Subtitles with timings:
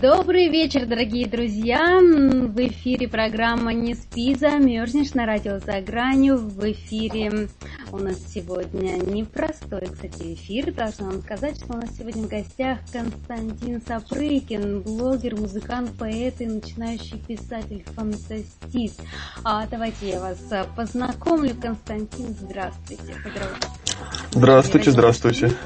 [0.00, 1.98] Добрый вечер, дорогие друзья!
[2.00, 6.38] В эфире программа «Не спи, замерзнешь» на радио «За гранью».
[6.38, 7.50] В эфире
[7.92, 10.72] у нас сегодня непростой, кстати, эфир.
[10.72, 16.46] Должна вам сказать, что у нас сегодня в гостях Константин Сапрыкин, блогер, музыкант, поэт и
[16.46, 19.02] начинающий писатель, фантастист.
[19.44, 20.38] А давайте я вас
[20.74, 21.54] познакомлю.
[21.60, 23.14] Константин, здравствуйте.
[24.32, 25.48] Здравствуйте, здравствуйте.
[25.48, 25.56] Здравствуйте.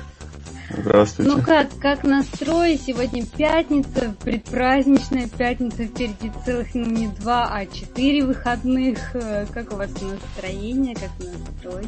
[1.19, 2.79] Ну как, как настрой?
[2.85, 8.99] Сегодня пятница, предпраздничная пятница, впереди целых ну, не два, а четыре выходных.
[9.53, 11.87] Как у вас настроение, как настрой?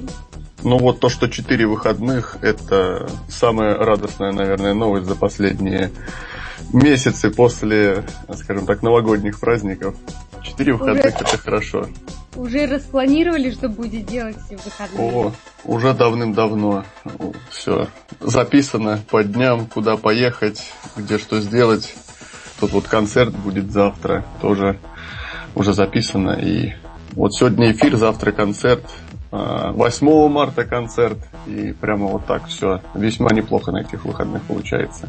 [0.62, 5.91] Ну вот то, что четыре выходных, это самая радостная, наверное, новость за последние
[6.73, 9.95] месяцы после, скажем так, новогодних праздников.
[10.47, 11.15] Четыре выходных Уже...
[11.15, 11.87] это хорошо.
[12.37, 15.13] Уже распланировали, что будет делать в выходные?
[15.13, 15.33] О,
[15.65, 16.85] уже давным-давно
[17.51, 17.89] все
[18.21, 20.63] записано по дням, куда поехать,
[20.97, 21.95] где что сделать.
[22.61, 24.79] Тут вот концерт будет завтра, тоже
[25.55, 26.33] уже записано.
[26.33, 26.75] И
[27.13, 28.85] вот сегодня эфир, завтра концерт,
[29.31, 31.19] 8 а, марта концерт.
[31.47, 35.09] И прямо вот так все весьма неплохо на этих выходных получается.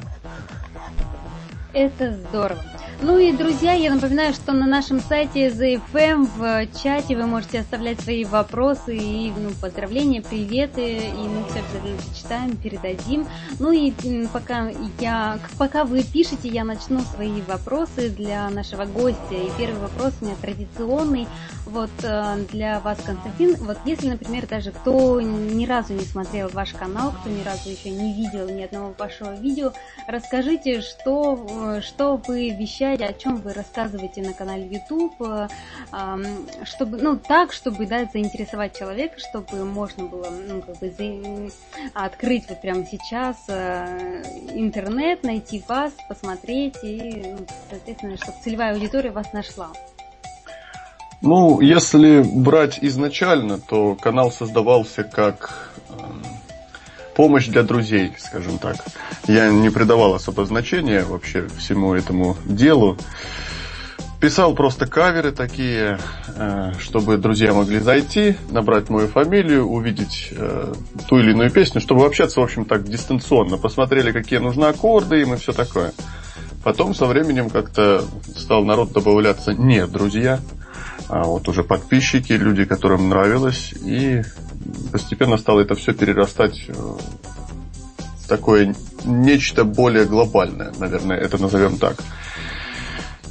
[1.74, 2.62] Это здорово.
[3.00, 8.00] Ну и, друзья, я напоминаю, что на нашем сайте ZFM в чате вы можете оставлять
[8.00, 13.28] свои вопросы и ну, поздравления, приветы, и мы все обязательно зачитаем, передадим.
[13.59, 13.94] Ну и
[14.34, 19.36] пока, я, пока вы пишете, я начну свои вопросы для нашего гостя.
[19.36, 21.28] И первый вопрос у меня традиционный.
[21.68, 26.72] Вот э, для вас, Константин, вот если, например, даже кто ни разу не смотрел ваш
[26.72, 29.74] канал, кто ни разу еще не видел ни одного вашего видео,
[30.08, 31.46] расскажите, что,
[31.78, 35.48] э, что вы вещаете вещать, о чем вы рассказываете на канале YouTube, э,
[36.64, 41.52] чтобы, ну, так, чтобы, да, заинтересовать человека, чтобы можно было, ну, как бы,
[41.94, 49.12] открыть вот прямо сейчас э, интернет, найти вас, посмотреть и, ну, соответственно, чтобы целевая аудитория
[49.12, 49.70] вас нашла.
[51.22, 55.74] Ну, если брать изначально, то канал создавался как
[57.17, 58.75] помощь для друзей, скажем так.
[59.28, 62.95] Я не придавал особо значения вообще всему этому делу.
[64.22, 65.97] Писал просто каверы такие,
[66.35, 70.73] э, чтобы друзья могли зайти, набрать мою фамилию, увидеть э,
[71.07, 73.57] ту или иную песню, чтобы общаться, в общем, так дистанционно.
[73.57, 75.94] Посмотрели, какие нужны аккорды им и все такое.
[76.63, 78.03] Потом со временем как-то
[78.35, 80.39] стал народ добавляться не друзья,
[81.09, 83.73] а вот уже подписчики, люди, которым нравилось.
[83.84, 84.22] И
[84.91, 91.97] постепенно стало это все перерастать э, в такое нечто более глобальное, наверное, это назовем так.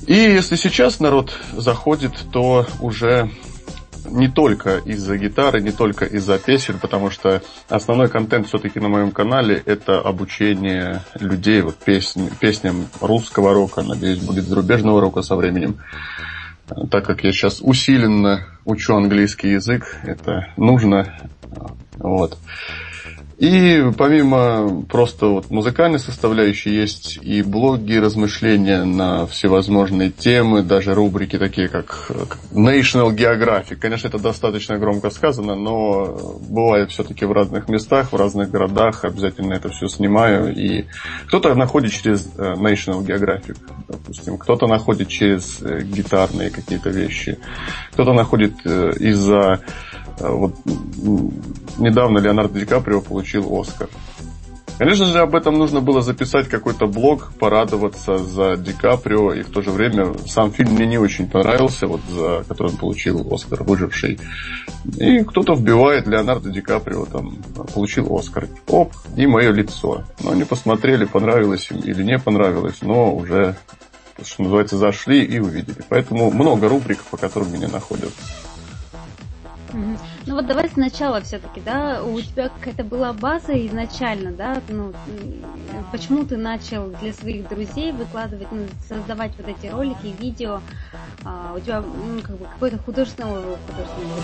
[0.06, 3.30] И если сейчас народ заходит, то уже
[4.10, 9.10] не только из-за гитары, не только из-за песен, потому что основной контент все-таки на моем
[9.10, 15.78] канале это обучение людей вот песни, песням русского рока, надеюсь, будет зарубежного рока со временем
[16.90, 21.14] так как я сейчас усиленно учу английский язык, это нужно.
[21.98, 22.38] Вот.
[23.38, 31.38] И помимо просто вот музыкальной составляющей есть и блоги, размышления на всевозможные темы, даже рубрики
[31.38, 32.10] такие как
[32.50, 33.76] National Geographic.
[33.76, 39.52] Конечно, это достаточно громко сказано, но бывает все-таки в разных местах, в разных городах, обязательно
[39.52, 40.54] это все снимаю.
[40.56, 40.86] И
[41.26, 47.38] кто-то находит через э, National Geographic, допустим, кто-то находит через э, гитарные какие-то вещи,
[47.92, 49.60] кто-то находит э, из-за
[50.18, 50.54] вот
[51.78, 53.88] недавно Леонардо Ди Каприо получил Оскар.
[54.78, 59.48] Конечно же, об этом нужно было записать какой-то блог, порадоваться за Ди Каприо, и в
[59.48, 63.62] то же время сам фильм мне не очень понравился, вот за который он получил Оскар,
[63.62, 64.18] выживший.
[64.98, 67.38] И кто-то вбивает Леонардо Ди Каприо, там,
[67.72, 68.48] получил Оскар.
[68.66, 70.04] Оп, и мое лицо.
[70.22, 73.56] Но они посмотрели, понравилось им или не понравилось, но уже,
[74.22, 75.82] что называется, зашли и увидели.
[75.88, 78.12] Поэтому много рубрик, по которым меня находят.
[80.26, 84.92] Ну вот давай сначала все-таки, да, у тебя какая-то была база изначально, да, ну,
[85.92, 90.60] почему ты начал для своих друзей выкладывать, ну, создавать вот эти ролики, видео,
[91.24, 94.22] а, у тебя ну, как бы какое-то художественное, художественное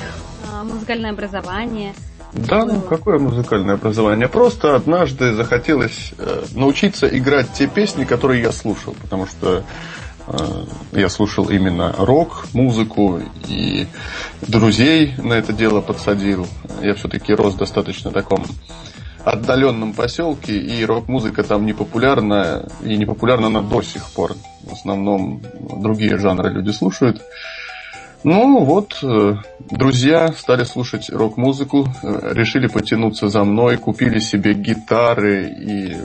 [0.52, 1.92] а, музыкальное образование.
[2.32, 4.26] Да, ну какое музыкальное образование?
[4.26, 9.64] Просто однажды захотелось э, научиться играть те песни, которые я слушал, потому что
[10.92, 13.86] я слушал именно рок-музыку и
[14.42, 16.46] друзей на это дело подсадил.
[16.80, 18.44] Я все-таки рос достаточно таком
[19.24, 24.34] отдаленном поселке, и рок-музыка там не популярна, и не популярна она до сих пор.
[24.62, 25.42] В основном
[25.80, 27.22] другие жанры люди слушают.
[28.24, 29.34] Ну вот, э,
[29.70, 35.96] друзья стали слушать рок-музыку, э, решили потянуться за мной, купили себе гитары и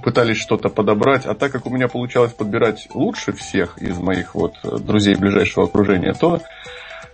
[0.00, 1.26] пытались что-то подобрать.
[1.26, 6.12] А так как у меня получалось подбирать лучше всех из моих вот друзей ближайшего окружения,
[6.14, 6.40] то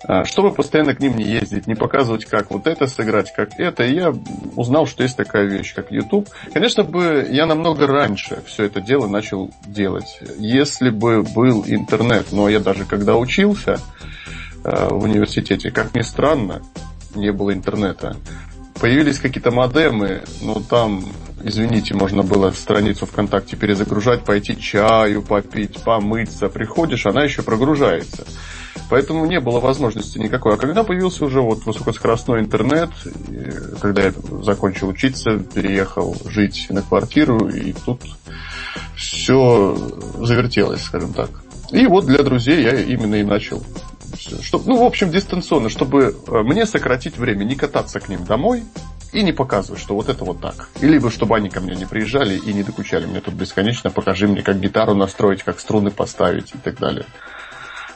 [0.06, 3.84] э, чтобы постоянно к ним не ездить, не показывать, как вот это сыграть, как это,
[3.84, 4.12] я
[4.56, 6.28] узнал, что есть такая вещь, как YouTube.
[6.52, 10.18] Конечно бы я намного раньше все это дело начал делать.
[10.38, 13.80] Если бы был интернет, но я даже когда учился,
[14.64, 15.70] Э, в университете.
[15.70, 16.62] Как ни странно,
[17.14, 18.16] не было интернета.
[18.80, 21.04] Появились какие-то модемы, но там,
[21.44, 26.48] извините, можно было страницу ВКонтакте перезагружать, пойти чаю попить, помыться.
[26.48, 28.24] Приходишь, она еще прогружается.
[28.90, 30.54] Поэтому не было возможности никакой.
[30.54, 32.90] А когда появился уже вот высокоскоростной интернет,
[33.80, 34.12] когда я
[34.42, 38.02] закончил учиться, переехал жить на квартиру, и тут
[38.96, 39.76] все
[40.18, 41.30] завертелось, скажем так.
[41.70, 43.62] И вот для друзей я именно и начал
[44.42, 48.62] чтобы, ну, в общем, дистанционно, чтобы э, мне сократить время, не кататься к ним домой
[49.14, 50.68] и не показывать, что вот это вот так.
[50.80, 54.26] Или бы, чтобы они ко мне не приезжали и не докучали мне тут бесконечно, покажи
[54.26, 57.06] мне, как гитару настроить, как струны поставить и так далее.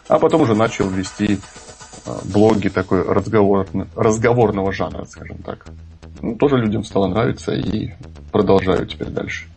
[0.06, 1.40] А потом уже начал вести
[2.06, 3.66] э, блоги такой разговор,
[3.96, 5.66] разговорного жанра, скажем так.
[6.22, 7.90] Ну, тоже людям стало нравиться и
[8.30, 9.48] продолжаю теперь дальше.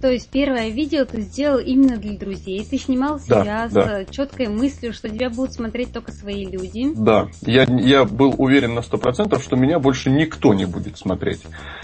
[0.00, 2.64] То есть первое видео ты сделал именно для друзей.
[2.64, 4.04] Ты снимал себя да, с да.
[4.06, 6.92] четкой мыслью, что тебя будут смотреть только свои люди.
[6.96, 11.42] Да, я, я был уверен на сто процентов, что меня больше никто не будет смотреть.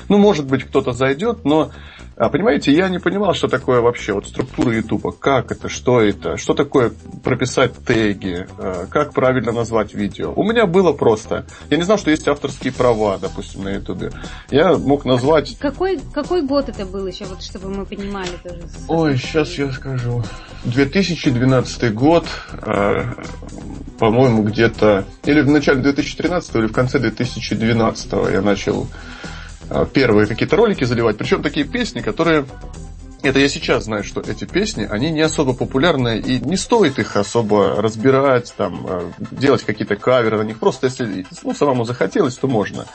[0.09, 1.71] Ну, может быть, кто-то зайдет, но
[2.19, 6.39] а понимаете, я не понимал, что такое вообще вот структура Ютуба, как это, что это,
[6.39, 6.91] что такое
[7.23, 10.33] прописать теги, э, как правильно назвать видео.
[10.35, 11.45] У меня было просто.
[11.69, 14.13] Я не знал, что есть авторские права, допустим, на Ютубе.
[14.51, 15.59] Я мог назвать...
[15.59, 18.63] Какой, какой год это был еще, вот чтобы мы понимали тоже?
[18.89, 20.23] Ой, сейчас я скажу.
[20.65, 22.27] 2012 год,
[22.63, 23.13] э,
[23.99, 25.05] по-моему, где-то...
[25.27, 28.87] Или в начале 2013, или в конце 2012 я начал
[29.93, 31.19] первые какие-то ролики заливать.
[31.19, 32.47] Причем такие песни, которые
[33.23, 37.17] это я сейчас знаю, что эти песни, они не особо популярны, и не стоит их
[37.17, 40.59] особо разбирать, там, э, делать какие-то каверы на них.
[40.59, 42.87] Просто если ну, самому захотелось, то можно.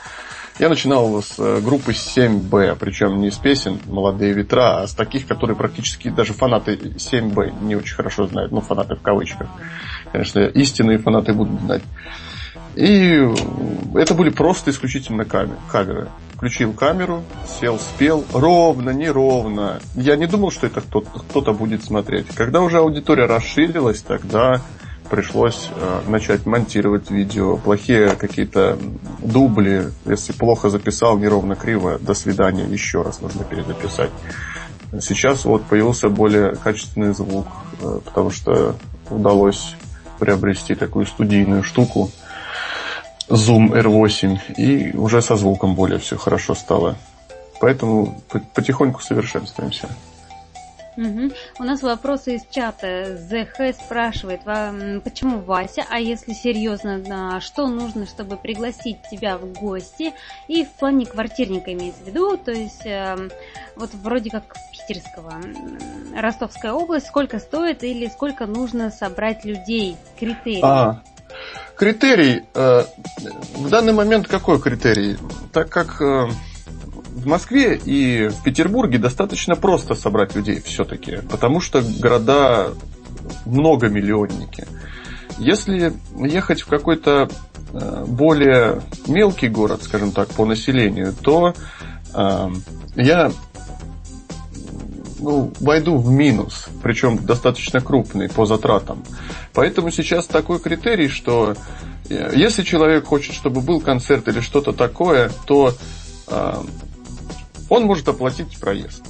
[0.58, 5.26] Я начинал с э, группы 7B, причем не с песен «Молодые ветра», а с таких,
[5.26, 9.48] которые практически даже фанаты 7B не очень хорошо знают, ну, фанаты в кавычках.
[10.12, 11.82] Конечно, истинные фанаты будут знать.
[12.74, 13.28] И
[13.94, 16.08] это были просто исключительно каверы
[16.42, 19.78] включил камеру, сел, спел, ровно, неровно.
[19.94, 22.26] Я не думал, что это кто-то, кто будет смотреть.
[22.34, 24.60] Когда уже аудитория расширилась, тогда
[25.08, 28.76] пришлось э, начать монтировать видео, плохие какие-то
[29.20, 34.10] дубли, если плохо записал, неровно, криво, до свидания, еще раз нужно перезаписать.
[35.00, 37.46] Сейчас вот появился более качественный звук,
[37.80, 38.74] э, потому что
[39.10, 39.76] удалось
[40.18, 42.10] приобрести такую студийную штуку,
[43.32, 46.96] Zoom R8, и уже со звуком более все хорошо стало.
[47.60, 48.20] Поэтому
[48.54, 49.88] потихоньку совершенствуемся.
[50.96, 51.30] Угу.
[51.58, 53.16] У нас вопросы из чата.
[53.16, 54.42] ЗХ спрашивает,
[55.02, 60.12] почему Вася, а если серьезно, что нужно, чтобы пригласить тебя в гости?
[60.48, 63.30] И в плане квартирника имеется в виду, то есть эм,
[63.76, 65.40] вот вроде как питерского,
[66.14, 70.60] Ростовская область, сколько стоит или сколько нужно собрать людей, критерии?
[70.62, 71.00] А,
[71.76, 72.84] Критерий, э,
[73.56, 75.16] в данный момент какой критерий?
[75.52, 76.28] Так как э,
[77.14, 82.72] в Москве и в Петербурге достаточно просто собрать людей все-таки, потому что города
[83.46, 84.66] многомиллионники.
[85.38, 87.28] Если ехать в какой-то
[87.72, 91.54] э, более мелкий город, скажем так, по населению, то
[92.94, 93.32] я
[95.22, 99.04] ну, войду в минус, причем достаточно крупный по затратам.
[99.54, 101.54] Поэтому сейчас такой критерий, что
[102.08, 105.72] э, если человек хочет, чтобы был концерт или что-то такое, то
[106.28, 106.54] э,
[107.68, 109.02] он может оплатить проезд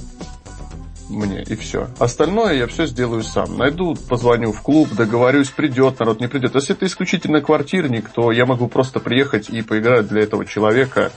[1.09, 1.89] мне, и все.
[1.99, 3.57] Остальное я все сделаю сам.
[3.57, 6.55] Найду, позвоню в клуб, договорюсь, придет народ, не придет.
[6.55, 11.11] Если это исключительно квартирник, то я могу просто приехать и поиграть для этого человека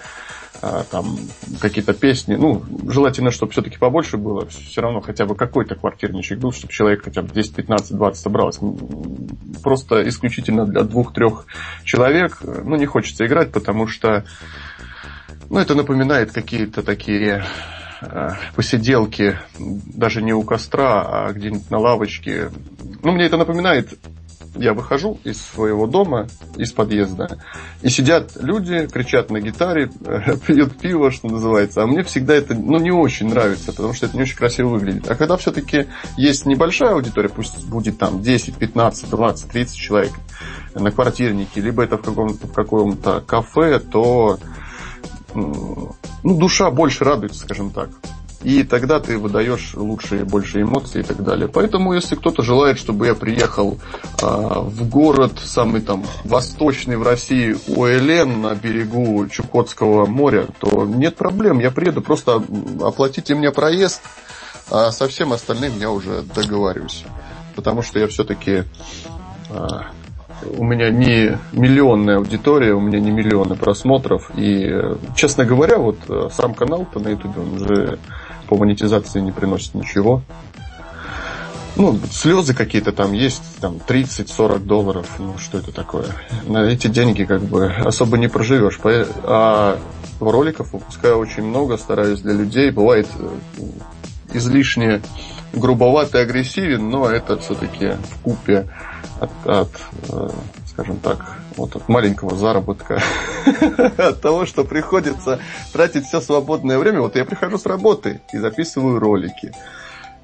[0.90, 1.18] там
[1.60, 2.36] какие-то песни.
[2.36, 4.46] Ну, желательно, чтобы все-таки побольше было.
[4.46, 8.58] Все равно хотя бы какой-то квартирничек был, чтобы человек хотя бы 10, 15, 20 собралось.
[9.62, 11.46] Просто исключительно для двух-трех
[11.84, 12.38] человек.
[12.42, 14.24] Ну, не хочется играть, потому что
[15.48, 17.44] ну, это напоминает какие-то такие
[18.00, 22.50] а, посиделки даже не у костра, а где-нибудь на лавочке
[23.02, 23.98] Ну, мне это напоминает
[24.58, 27.38] я выхожу из своего дома, из подъезда,
[27.82, 29.90] и сидят люди, кричат на гитаре,
[30.46, 31.82] пьют пиво, что называется.
[31.82, 35.08] А мне всегда это ну, не очень нравится, потому что это не очень красиво выглядит.
[35.10, 35.86] А когда все-таки
[36.16, 40.12] есть небольшая аудитория, пусть будет там 10, 15, 20, 30 человек
[40.74, 44.38] на квартирнике, либо это в каком-то, в каком-то кафе, то
[45.34, 47.90] ну, душа больше радуется, скажем так
[48.42, 51.48] и тогда ты выдаешь лучшие, больше эмоций и так далее.
[51.48, 53.78] Поэтому, если кто-то желает, чтобы я приехал
[54.22, 61.16] э, в город, самый там восточный в России, УЛН на берегу Чукотского моря, то нет
[61.16, 62.42] проблем, я приеду, просто
[62.82, 64.02] оплатите мне проезд,
[64.70, 67.04] а со всем остальным я уже договорюсь.
[67.54, 68.64] Потому что я все-таки
[69.50, 69.68] э,
[70.56, 74.30] у меня не миллионная аудитория, у меня не миллионы просмотров.
[74.36, 74.70] И,
[75.14, 77.98] честно говоря, вот э, сам канал-то на YouTube, он уже
[78.48, 80.22] по монетизации не приносит ничего.
[81.76, 86.06] Ну, слезы какие-то там есть, там 30-40 долларов, ну что это такое?
[86.46, 88.80] На эти деньги как бы особо не проживешь.
[88.84, 89.78] А
[90.18, 92.70] роликов выпускаю очень много, стараюсь для людей.
[92.70, 93.28] Бывает э,
[94.32, 95.02] излишне
[95.52, 98.66] грубоватый, агрессивен, но это все-таки в купе
[99.20, 99.70] от, от
[100.08, 100.30] э,
[100.76, 103.00] скажем так, вот от маленького заработка,
[103.96, 105.38] от того, что приходится
[105.72, 107.00] тратить все свободное время.
[107.00, 109.52] Вот я прихожу с работы и записываю ролики,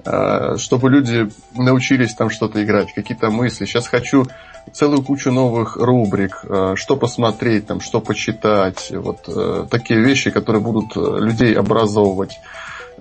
[0.05, 3.65] а, чтобы люди научились там что-то играть, какие-то мысли.
[3.65, 4.27] Сейчас хочу
[4.75, 10.61] целую кучу новых рубрик, а, что посмотреть, там, что почитать, вот э, такие вещи, которые
[10.61, 12.39] будут э, людей образовывать.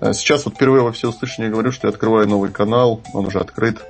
[0.00, 3.82] А сейчас вот впервые во всеуслышание говорю, что я открываю новый канал, он уже открыт,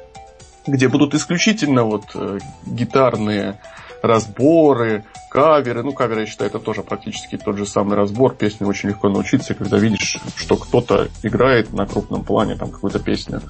[0.66, 3.58] где будут исключительно вот э, гитарные
[4.02, 5.82] разборы, каверы.
[5.82, 8.34] Ну, каверы, я считаю, это тоже практически тот же самый разбор.
[8.34, 13.40] Песни очень легко научиться, когда видишь, что кто-то играет на крупном плане там какую-то песню.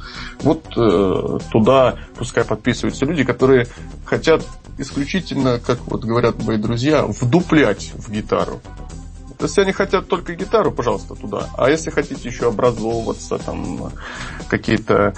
[0.41, 3.67] Вот э, туда пускай подписываются люди, которые
[4.05, 4.43] хотят
[4.79, 8.61] исключительно, как вот говорят мои друзья, вдуплять в гитару.
[9.43, 11.49] Если они хотят только гитару, пожалуйста, туда.
[11.57, 13.93] А если хотите еще образовываться, там
[14.49, 15.15] какие-то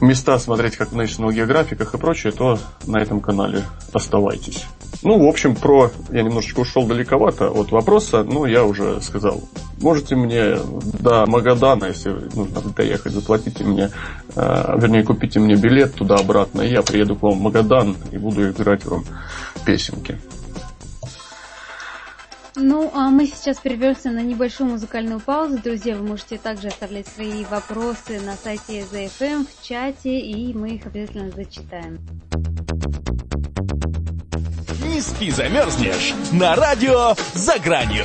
[0.00, 4.66] места смотреть, как в National Geographic и прочее, то на этом канале оставайтесь.
[5.02, 5.90] Ну, в общем, про...
[6.10, 9.42] Я немножечко ушел далековато от вопроса, но я уже сказал.
[9.80, 10.56] Можете мне
[11.00, 13.90] до Магадана, если нужно доехать, заплатите мне,
[14.34, 18.50] э, вернее, купите мне билет туда-обратно, и я приеду к вам в Магадан и буду
[18.50, 19.04] играть вам
[19.64, 20.18] песенки.
[22.60, 25.58] Ну, а мы сейчас прервемся на небольшую музыкальную паузу.
[25.58, 30.86] Друзья, вы можете также оставлять свои вопросы на сайте ZFM в чате, и мы их
[30.86, 32.00] обязательно зачитаем.
[34.84, 38.04] Не спи, замерзнешь на радио «За гранью».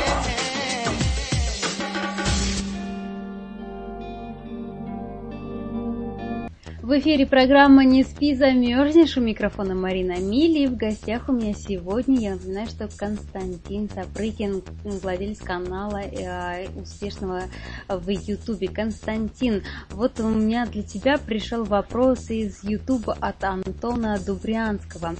[6.83, 9.15] В эфире программа «Не спи, замерзнешь».
[9.15, 10.65] У микрофона Марина Мили.
[10.65, 17.43] В гостях у меня сегодня, я напоминаю, что Константин Сапрыкин, владелец канала э, успешного
[17.87, 18.67] в Ютубе.
[18.67, 25.15] Константин, вот у меня для тебя пришел вопрос из Ютуба от Антона Дубрянского.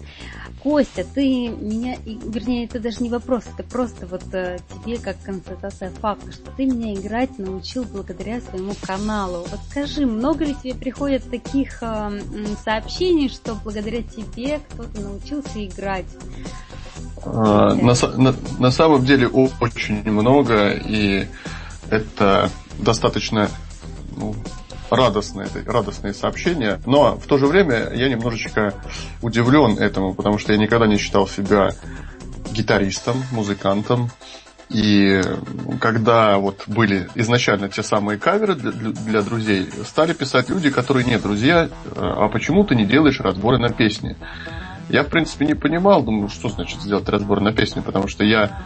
[0.62, 5.92] Костя, ты меня, вернее, это даже не вопрос, это просто вот э, тебе как констатация
[5.92, 9.46] факта, что ты меня играть научил благодаря своему каналу.
[9.50, 12.22] Вот скажи, много ли тебе приходят такие таких э,
[12.64, 16.06] сообщений, что благодаря тебе кто-то научился играть.
[17.24, 21.28] А, на, на, на самом деле очень много, и
[21.90, 23.50] это достаточно
[24.18, 24.36] ну,
[24.90, 28.74] радостные, радостные сообщения, но в то же время я немножечко
[29.22, 31.70] удивлен этому, потому что я никогда не считал себя
[32.52, 34.10] гитаристом, музыкантом,
[34.74, 35.22] и
[35.80, 41.20] когда вот были изначально те самые каверы для, для друзей, стали писать люди, которые не
[41.20, 44.18] друзья, а почему ты не делаешь разборы на песни?
[44.90, 48.64] Я, в принципе, не понимал, думаю, что значит сделать разбор на песни, потому что я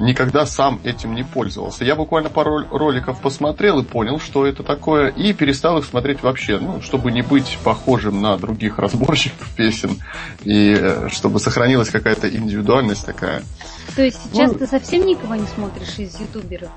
[0.00, 1.84] никогда сам этим не пользовался.
[1.84, 6.58] Я буквально пару роликов посмотрел и понял, что это такое, и перестал их смотреть вообще,
[6.58, 10.00] ну, чтобы не быть похожим на других разборщиков песен,
[10.44, 13.42] и э, чтобы сохранилась какая-то индивидуальность такая.
[13.94, 16.70] То есть сейчас ну, ты совсем никого не смотришь из ютуберов?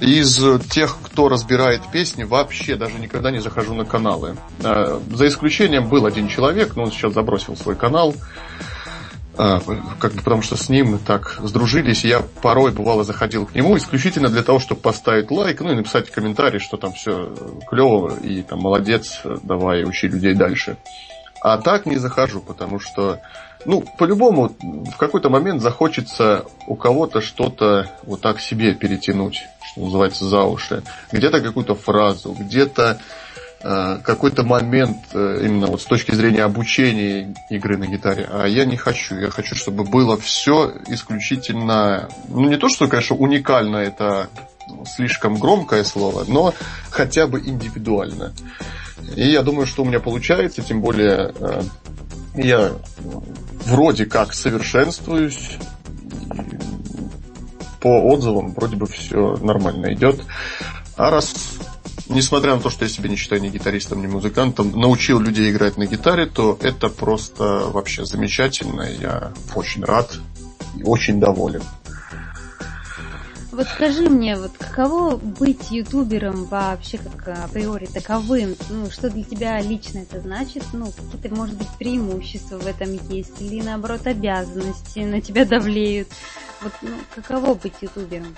[0.00, 0.40] Из
[0.70, 4.36] тех, кто разбирает песни, вообще даже никогда не захожу на каналы.
[4.60, 8.14] За исключением был один человек, но он сейчас забросил свой канал.
[9.40, 9.60] А,
[10.00, 14.28] как бы потому что с ним так сдружились, я порой бывало заходил к нему исключительно
[14.28, 17.32] для того, чтобы поставить лайк, ну и написать комментарий, что там все
[17.68, 20.76] клево и там молодец, давай учи людей дальше.
[21.40, 23.20] А так не захожу, потому что
[23.64, 30.24] ну, по-любому, в какой-то момент захочется у кого-то что-то вот так себе перетянуть, что называется,
[30.24, 30.82] за уши.
[31.12, 33.00] Где-то какую-то фразу, где-то
[33.60, 38.76] какой-то момент э, именно вот с точки зрения обучения игры на гитаре, а я не
[38.76, 39.16] хочу.
[39.16, 44.28] Я хочу, чтобы было все исключительно, ну не то, что, конечно, уникально, это
[44.86, 46.54] слишком громкое слово, но
[46.90, 48.32] хотя бы индивидуально.
[49.16, 51.62] И я думаю, что у меня получается, тем более э,
[52.34, 52.72] я
[53.64, 55.56] вроде как совершенствуюсь.
[57.80, 60.20] По отзывам вроде бы все нормально идет.
[60.96, 61.32] А раз,
[62.08, 65.76] несмотря на то, что я себя не считаю ни гитаристом, ни музыкантом, научил людей играть
[65.76, 68.82] на гитаре, то это просто вообще замечательно.
[68.82, 70.18] Я очень рад
[70.76, 71.62] и очень доволен.
[73.58, 78.54] Вот скажи мне, вот каково быть ютубером вообще как априори таковым?
[78.70, 80.62] Ну, что для тебя лично это значит?
[80.72, 83.40] Ну, какие-то, может быть, преимущества в этом есть?
[83.40, 86.06] Или, наоборот, обязанности на тебя давлеют?
[86.62, 88.36] Вот, ну, каково быть ютубером?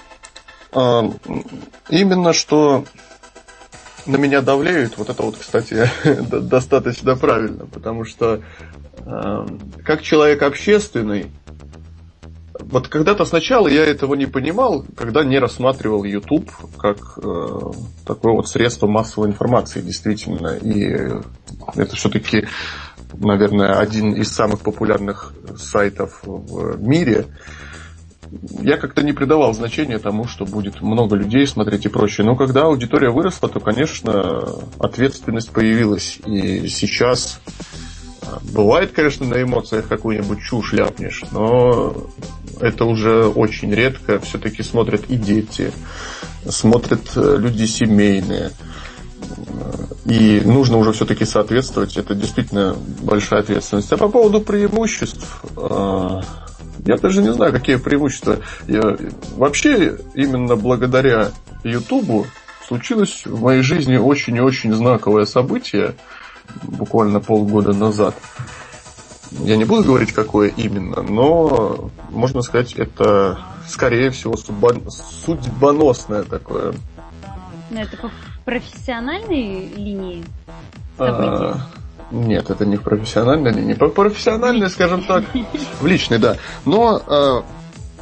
[0.72, 1.12] А,
[1.90, 2.86] именно что
[4.06, 8.42] на меня давлеют, вот это вот, кстати, достаточно правильно, потому что
[9.06, 9.46] а,
[9.84, 11.30] как человек общественный,
[12.58, 17.72] вот когда-то сначала я этого не понимал, когда не рассматривал YouTube как э,
[18.06, 20.56] такое вот средство массовой информации, действительно.
[20.56, 20.84] И
[21.74, 22.46] это все-таки,
[23.14, 27.26] наверное, один из самых популярных сайтов в мире.
[28.60, 32.26] Я как-то не придавал значения тому, что будет много людей смотреть и прочее.
[32.26, 34.44] Но когда аудитория выросла, то, конечно,
[34.78, 36.18] ответственность появилась.
[36.26, 37.40] И сейчас
[38.52, 42.08] Бывает, конечно, на эмоциях какую-нибудь чушь ляпнешь, но
[42.60, 44.20] это уже очень редко.
[44.20, 45.72] Все-таки смотрят и дети,
[46.48, 48.50] смотрят э, люди семейные.
[50.04, 51.96] И нужно уже все-таки соответствовать.
[51.96, 53.92] Это действительно большая ответственность.
[53.92, 56.20] А по поводу преимуществ, э,
[56.86, 58.38] я даже не знаю, какие преимущества.
[58.66, 58.96] Я,
[59.36, 61.30] вообще, именно благодаря
[61.64, 62.26] Ютубу
[62.66, 65.94] случилось в моей жизни очень и очень знаковое событие–
[66.62, 68.14] буквально полгода назад.
[69.30, 76.74] Я не буду говорить, какое именно, но можно сказать, это скорее всего судьбоносное такое.
[77.70, 78.10] Но это по
[78.44, 80.24] профессиональной линии
[80.98, 81.66] А,
[82.10, 83.74] нет, это не в профессиональной.
[83.76, 85.24] По профессиональной, скажем так,
[85.80, 86.36] в личной, да.
[86.64, 87.44] Но а,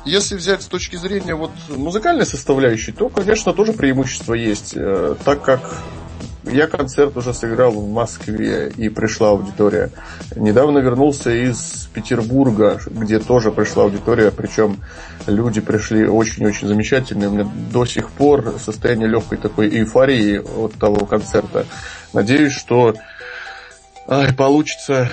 [0.04, 5.42] если взять с точки зрения вот музыкальной составляющей, то, конечно, тоже преимущество есть, э, так
[5.42, 5.60] как
[6.44, 9.90] я концерт уже сыграл в Москве и пришла аудитория.
[10.34, 14.78] Недавно вернулся из Петербурга, где тоже пришла аудитория, причем
[15.26, 17.28] люди пришли очень-очень замечательные.
[17.28, 21.66] У меня до сих пор состояние легкой такой эйфории от того концерта.
[22.14, 22.94] Надеюсь, что
[24.08, 25.10] ай, получится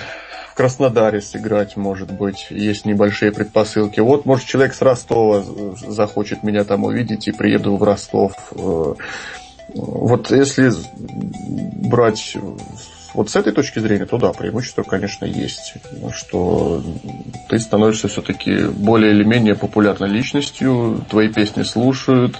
[0.50, 4.00] в Краснодаре сыграть, может быть, есть небольшие предпосылки.
[4.00, 5.44] Вот, может, человек с Ростова
[5.86, 8.94] захочет меня там увидеть и приеду в Ростов э,
[9.74, 10.72] вот если
[11.88, 12.36] брать
[13.14, 15.74] вот с этой точки зрения, то да, преимущество, конечно, есть.
[16.12, 16.82] Что
[17.48, 22.36] ты становишься все-таки более или менее популярной личностью, твои песни слушают,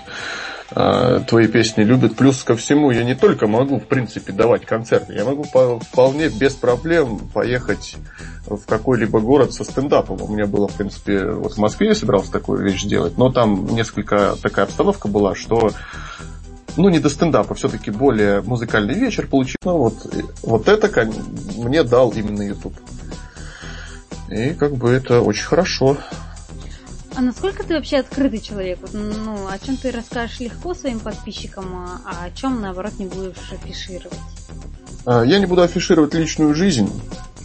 [0.71, 2.17] а, твои песни любят.
[2.17, 6.55] Плюс ко всему, я не только могу, в принципе, давать концерты, я могу вполне без
[6.55, 7.97] проблем поехать
[8.47, 10.21] в какой-либо город со стендапом.
[10.21, 13.67] У меня было, в принципе, вот в Москве я собирался такую вещь делать, но там
[13.67, 15.71] несколько такая обстановка была, что
[16.77, 19.57] ну, не до стендапа, все-таки более музыкальный вечер получил.
[19.65, 21.11] Ну, вот, вот это
[21.57, 22.75] мне дал именно YouTube.
[24.29, 25.97] И как бы это очень хорошо.
[27.17, 28.79] А насколько ты вообще открытый человек?
[28.93, 33.53] Ну, о чем ты расскажешь легко своим подписчикам, а, а о чем, наоборот, не будешь
[33.53, 34.19] афишировать?
[35.07, 36.91] А, я не буду афишировать личную жизнь.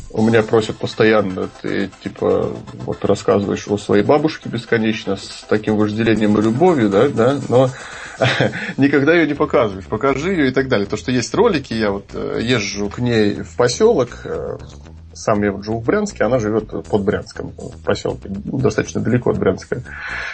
[0.09, 2.53] У меня просят постоянно, ты типа
[2.85, 7.69] вот рассказываешь о своей бабушке бесконечно с таким вожделением и любовью, да, да, но
[8.77, 10.85] никогда ее не показываешь, покажи ее и так далее.
[10.85, 14.57] То, что есть ролики, я вот э, езжу к ней в поселок, э,
[15.13, 19.81] сам я живу в Брянске, она живет под Брянском, в поселке, достаточно далеко от Брянска.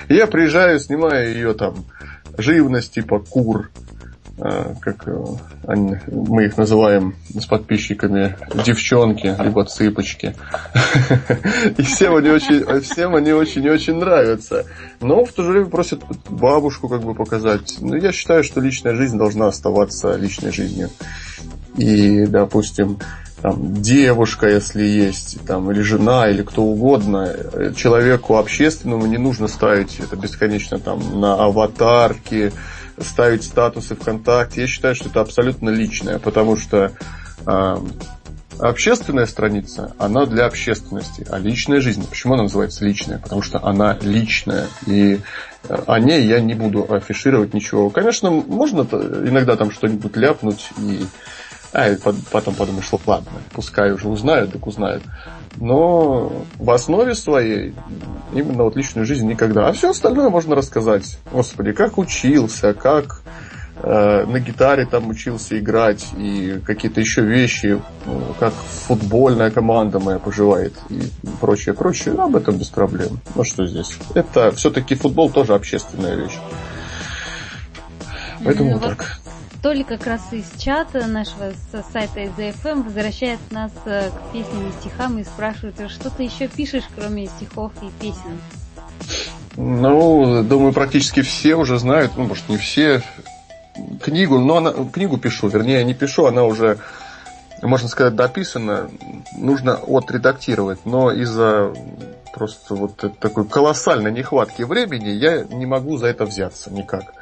[0.08, 1.86] И я приезжаю, снимаю ее там
[2.38, 3.70] живность, типа кур,
[4.40, 5.24] Э, как э,
[5.66, 10.36] они, мы их называем с подписчиками, девчонки, либо цыпочки.
[11.78, 14.66] И всем они очень, всем они очень-очень нравятся.
[15.02, 17.78] Но в то же время просят бабушку как бы показать.
[17.80, 20.92] Но ну, я считаю, что личная жизнь должна оставаться личной жизнью.
[21.76, 23.00] И, допустим,
[23.42, 27.36] там, девушка, если есть, там, или жена, или кто угодно,
[27.76, 32.52] человеку общественному не нужно ставить это бесконечно там на аватарки,
[33.00, 34.62] ставить статусы ВКонтакте.
[34.62, 36.94] Я считаю, что это абсолютно личное, потому что
[37.46, 37.76] э,
[38.60, 43.20] общественная страница, она для общественности, а личная жизнь, почему она называется личная?
[43.20, 45.20] Потому что она личная, и
[45.70, 47.92] э, о ней я не буду афишировать ничего.
[47.92, 51.06] Конечно, можно иногда там что-нибудь ляпнуть и
[51.78, 51.96] А, и
[52.32, 55.04] потом подумаешь, что ладно, пускай уже узнают, так узнают.
[55.58, 57.76] Но в основе своей
[58.34, 59.68] именно вот личную жизнь никогда.
[59.68, 61.20] А все остальное можно рассказать.
[61.32, 63.22] Господи, как учился, как
[63.84, 70.18] э, на гитаре там учился играть и какие-то еще вещи, ну, как футбольная команда моя
[70.18, 71.04] поживает и
[71.40, 72.16] прочее, прочее.
[72.18, 73.20] Ну, об этом без проблем.
[73.36, 73.96] Ну что здесь?
[74.16, 76.40] Это все-таки футбол тоже общественная вещь.
[78.44, 79.20] Поэтому ну, так.
[79.62, 81.54] Толик как раз из чата нашего
[81.92, 86.84] сайта ИЗФМ возвращает нас э, к песням и стихам и спрашивает, что ты еще пишешь,
[86.96, 88.40] кроме стихов и песен?
[89.56, 93.02] Ну, думаю, практически все уже знают, ну, может, не все,
[94.02, 96.78] книгу, но она, книгу пишу, вернее, не пишу, она уже,
[97.64, 98.90] можно сказать, дописана,
[99.36, 101.74] нужно отредактировать, но из-за
[102.34, 107.14] просто вот такой колоссальной нехватки времени я не могу за это взяться никак.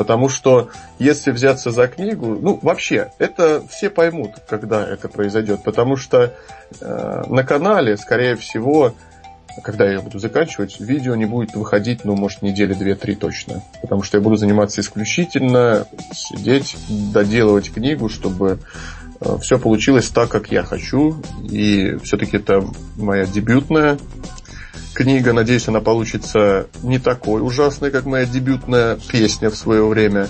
[0.00, 5.62] Потому что если взяться за книгу, ну вообще, это все поймут, когда это произойдет.
[5.62, 6.32] Потому что
[6.80, 8.94] э, на канале, скорее всего,
[9.62, 13.62] когда я буду заканчивать, видео не будет выходить, ну, может, недели две-три точно.
[13.82, 18.58] Потому что я буду заниматься исключительно, сидеть, доделывать книгу, чтобы
[19.20, 21.22] э, все получилось так, как я хочу.
[21.42, 22.64] И все-таки это
[22.96, 23.98] моя дебютная
[24.94, 30.28] книга, надеюсь, она получится не такой ужасной, как моя дебютная песня в свое время.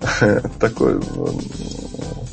[0.60, 1.00] Такой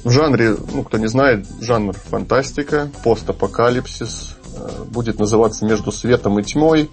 [0.06, 6.44] в жанре, ну, кто не знает, жанр фантастика, постапокалипсис, э, будет называться «Между светом и
[6.44, 6.92] тьмой».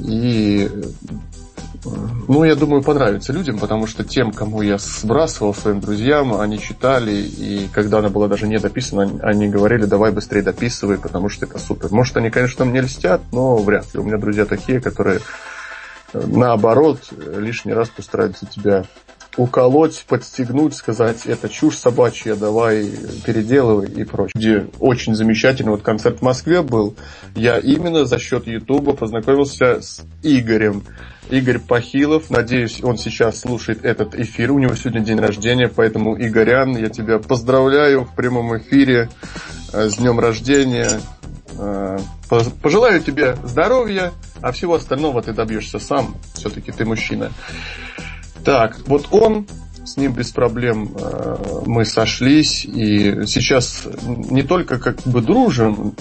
[0.00, 0.68] И
[1.84, 7.12] ну, я думаю, понравится людям, потому что тем, кому я сбрасывал своим друзьям, они читали,
[7.12, 11.58] и когда она была даже не дописана, они говорили, давай быстрее дописывай, потому что это
[11.58, 11.90] супер.
[11.90, 14.00] Может, они, конечно, мне льстят, но вряд ли.
[14.00, 15.20] У меня друзья такие, которые
[16.12, 17.00] э, наоборот
[17.36, 18.84] лишний раз постараются тебя
[19.36, 22.90] уколоть, подстегнуть, сказать, это чушь собачья, давай
[23.24, 24.32] переделывай и прочее.
[24.34, 26.96] Где очень замечательный вот концерт в Москве был.
[27.34, 30.84] Я именно за счет Ютуба познакомился с Игорем.
[31.30, 32.30] Игорь Пахилов.
[32.30, 34.52] Надеюсь, он сейчас слушает этот эфир.
[34.52, 39.08] У него сегодня день рождения, поэтому, Игорян, я тебя поздравляю в прямом эфире
[39.72, 41.00] э, с днем рождения.
[41.58, 41.98] Э,
[42.62, 46.16] пожелаю тебе здоровья, а всего остального ты добьешься сам.
[46.34, 47.32] Все-таки ты мужчина.
[48.44, 49.46] Так, вот он
[49.84, 55.94] с ним без проблем э, мы сошлись, и сейчас не только как бы дружим,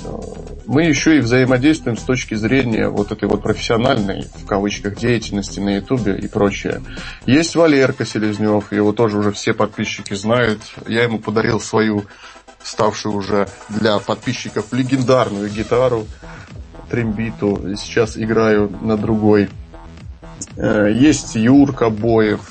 [0.66, 5.76] мы еще и взаимодействуем с точки зрения вот этой вот профессиональной, в кавычках, деятельности на
[5.76, 6.82] Ютубе и прочее.
[7.26, 10.62] Есть Валерка Селезнев, его тоже уже все подписчики знают.
[10.88, 12.06] Я ему подарил свою,
[12.64, 16.08] ставшую уже для подписчиков легендарную гитару,
[16.90, 17.76] трембиту.
[17.76, 19.50] Сейчас играю на другой.
[20.56, 22.42] Э, есть Юрка Боев,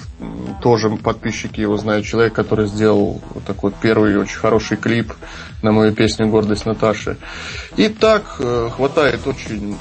[0.62, 5.12] тоже подписчики его знают, человек, который сделал вот такой первый очень хороший клип
[5.62, 7.16] на мою песню «Гордость Наташи».
[7.77, 9.77] И так э, хватает очень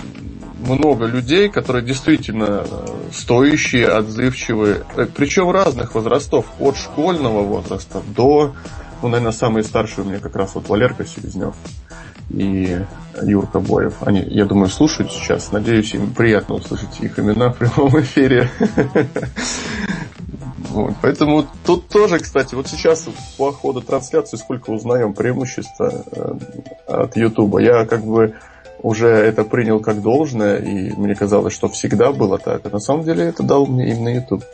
[0.60, 4.84] много людей, которые действительно э, стоящие, отзывчивые,
[5.16, 8.56] причем разных возрастов, от школьного возраста до,
[9.02, 11.56] ну, наверное, самые старшие у меня как раз вот Валерка Селезнев
[12.34, 12.80] и
[13.22, 13.96] Юрка Боев.
[14.02, 15.52] Они, я думаю, слушают сейчас.
[15.52, 18.50] Надеюсь, им приятно услышать их имена в прямом эфире.
[20.70, 23.06] Вот, поэтому тут тоже, кстати, вот сейчас
[23.38, 26.34] по ходу трансляции сколько узнаем преимущества э,
[26.88, 27.60] от Ютуба.
[27.60, 28.36] Я как бы
[28.82, 32.65] уже это принял как должное, и мне казалось, что всегда было так.
[32.65, 34.46] А на самом деле это дал мне именно YouTube.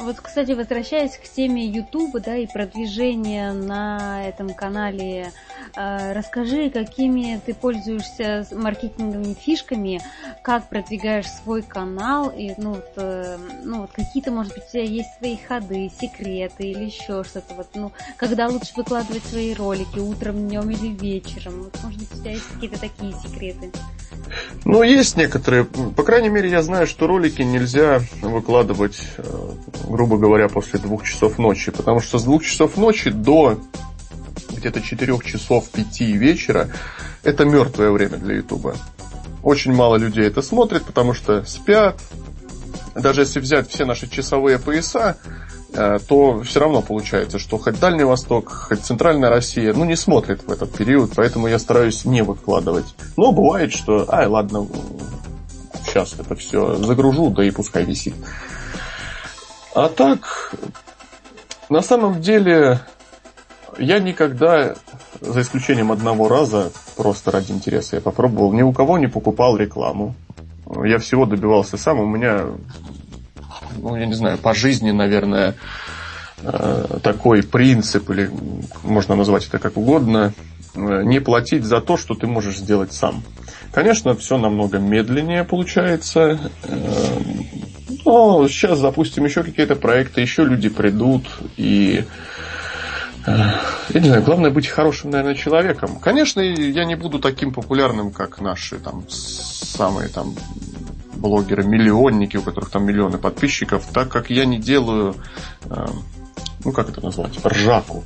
[0.00, 5.30] Вот, кстати, возвращаясь к теме YouTube, да, и продвижения на этом канале,
[5.76, 10.00] э, расскажи, какими ты пользуешься маркетинговыми фишками,
[10.42, 14.84] как продвигаешь свой канал, и, ну, вот, э, ну, вот какие-то, может быть, у тебя
[14.84, 20.48] есть свои ходы, секреты или еще что-то, вот, ну, когда лучше выкладывать свои ролики, утром,
[20.48, 23.70] днем или вечером, вот, может быть, у тебя есть какие-то такие секреты?
[24.64, 25.64] Ну, есть некоторые.
[25.64, 29.50] По крайней мере, я знаю, что ролики нельзя выкладывать, э,
[29.90, 31.70] грубо говоря, после двух часов ночи.
[31.70, 33.58] Потому что с двух часов ночи до
[34.50, 36.68] где-то четырех часов пяти вечера
[37.22, 38.76] это мертвое время для Ютуба.
[39.42, 42.00] Очень мало людей это смотрит, потому что спят.
[42.94, 45.16] Даже если взять все наши часовые пояса,
[45.72, 50.42] Э, то все равно получается, что хоть Дальний Восток, хоть Центральная Россия, ну, не смотрит
[50.42, 52.86] в этот период, поэтому я стараюсь не выкладывать.
[53.16, 54.66] Но бывает, что, ай, ладно,
[55.84, 58.14] сейчас это все загружу, да и пускай висит.
[59.74, 60.54] А так,
[61.68, 62.80] на самом деле,
[63.78, 64.74] я никогда,
[65.20, 70.14] за исключением одного раза, просто ради интереса я попробовал, ни у кого не покупал рекламу.
[70.84, 72.46] Я всего добивался сам, у меня
[73.76, 75.54] ну, я не знаю, по жизни, наверное,
[76.42, 78.30] э, такой принцип, или
[78.82, 80.32] можно назвать это как угодно,
[80.74, 83.22] э, не платить за то, что ты можешь сделать сам.
[83.72, 86.38] Конечно, все намного медленнее получается,
[88.04, 92.04] но сейчас запустим еще какие-то проекты, еще люди придут, и
[93.26, 95.98] я не знаю, главное быть хорошим, наверное, человеком.
[95.98, 100.34] Конечно, я не буду таким популярным, как наши там самые там
[101.16, 105.16] блогеры-миллионники, у которых там миллионы подписчиков, так как я не делаю,
[105.64, 105.86] э,
[106.64, 108.04] ну как это назвать, ржаку.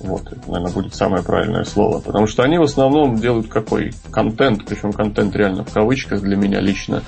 [0.00, 2.00] Вот, это, наверное, будет самое правильное слово.
[2.00, 6.60] Потому что они в основном делают какой контент, причем контент реально в кавычках для меня
[6.60, 7.02] лично.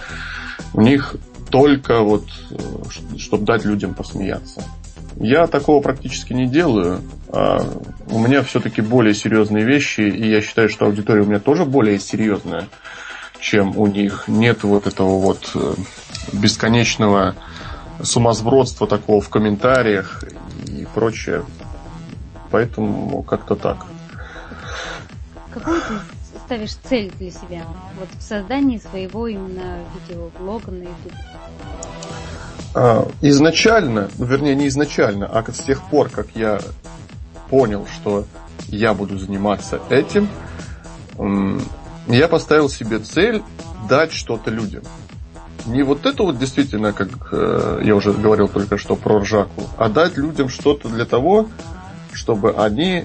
[0.74, 1.16] У них
[1.50, 4.62] только вот, э, чтобы дать людям посмеяться.
[5.16, 7.00] Я такого практически не делаю.
[7.28, 7.64] А
[8.10, 11.98] у меня все-таки более серьезные вещи, и я считаю, что аудитория у меня тоже более
[11.98, 12.68] серьезная,
[13.40, 14.24] чем у них.
[14.28, 15.74] Нет вот этого вот э,
[16.34, 17.34] бесконечного
[18.02, 20.24] сумасбродства такого в комментариях
[20.66, 21.44] и прочее.
[22.52, 23.78] Поэтому как-то так.
[25.52, 25.94] Какую ты
[26.44, 27.64] ставишь цель для себя
[27.98, 31.12] вот в создании своего именно видеоблога на YouTube?
[32.74, 36.60] А, изначально, ну, вернее не изначально, а с тех пор, как я
[37.48, 38.26] понял, что
[38.68, 40.28] я буду заниматься этим,
[42.08, 43.42] я поставил себе цель
[43.88, 44.82] дать что-то людям.
[45.64, 49.88] Не вот это вот действительно, как э, я уже говорил только что про ржаку, а
[49.88, 51.48] дать людям что-то для того,
[52.12, 53.04] чтобы они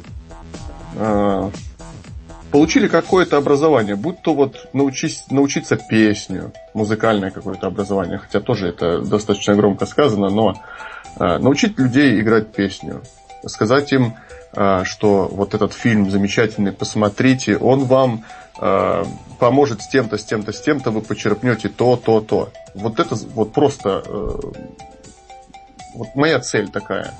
[0.96, 1.52] э,
[2.52, 9.02] получили какое-то образование, будь то вот научись, научиться песню, музыкальное какое-то образование, хотя тоже это
[9.02, 10.56] достаточно громко сказано, но
[11.20, 13.02] э, научить людей играть песню,
[13.46, 14.16] сказать им,
[14.56, 18.24] э, что вот этот фильм замечательный, посмотрите, он вам
[18.60, 19.04] э,
[19.40, 22.50] поможет с тем-то, с тем-то, с тем-то, вы почерпнете то, то, то.
[22.74, 24.40] Вот это вот просто э,
[25.96, 27.14] вот моя цель такая.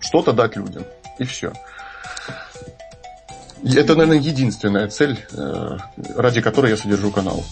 [0.00, 0.84] Что-то дать людям.
[1.18, 1.52] И все.
[3.64, 5.76] Это, наверное, единственная цель, э,
[6.16, 7.44] ради которой я содержу канал.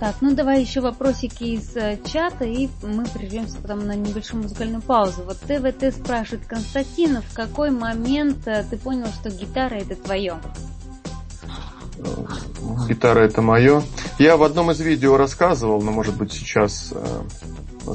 [0.00, 4.80] Так, ну давай еще вопросики из э, чата, и мы прервемся потом на небольшую музыкальную
[4.80, 5.24] паузу.
[5.24, 10.36] Вот ТВТ спрашивает, Константин, в какой момент э, ты понял, что гитара это твое?
[12.88, 13.82] Гитара это мое.
[14.18, 16.94] Я в одном из видео рассказывал, но может быть сейчас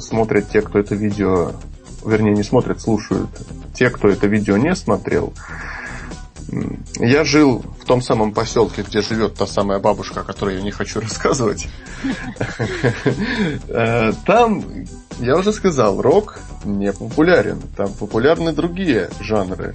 [0.00, 1.52] смотрят те, кто это видео,
[2.04, 3.30] вернее не смотрят, слушают.
[3.74, 5.32] Те, кто это видео не смотрел,
[6.98, 10.70] я жил в том самом поселке, где живет та самая бабушка, о которой я не
[10.70, 11.68] хочу рассказывать.
[13.68, 14.64] Э, там,
[15.20, 17.60] я уже сказал, рок не популярен.
[17.76, 19.74] Там популярны другие жанры.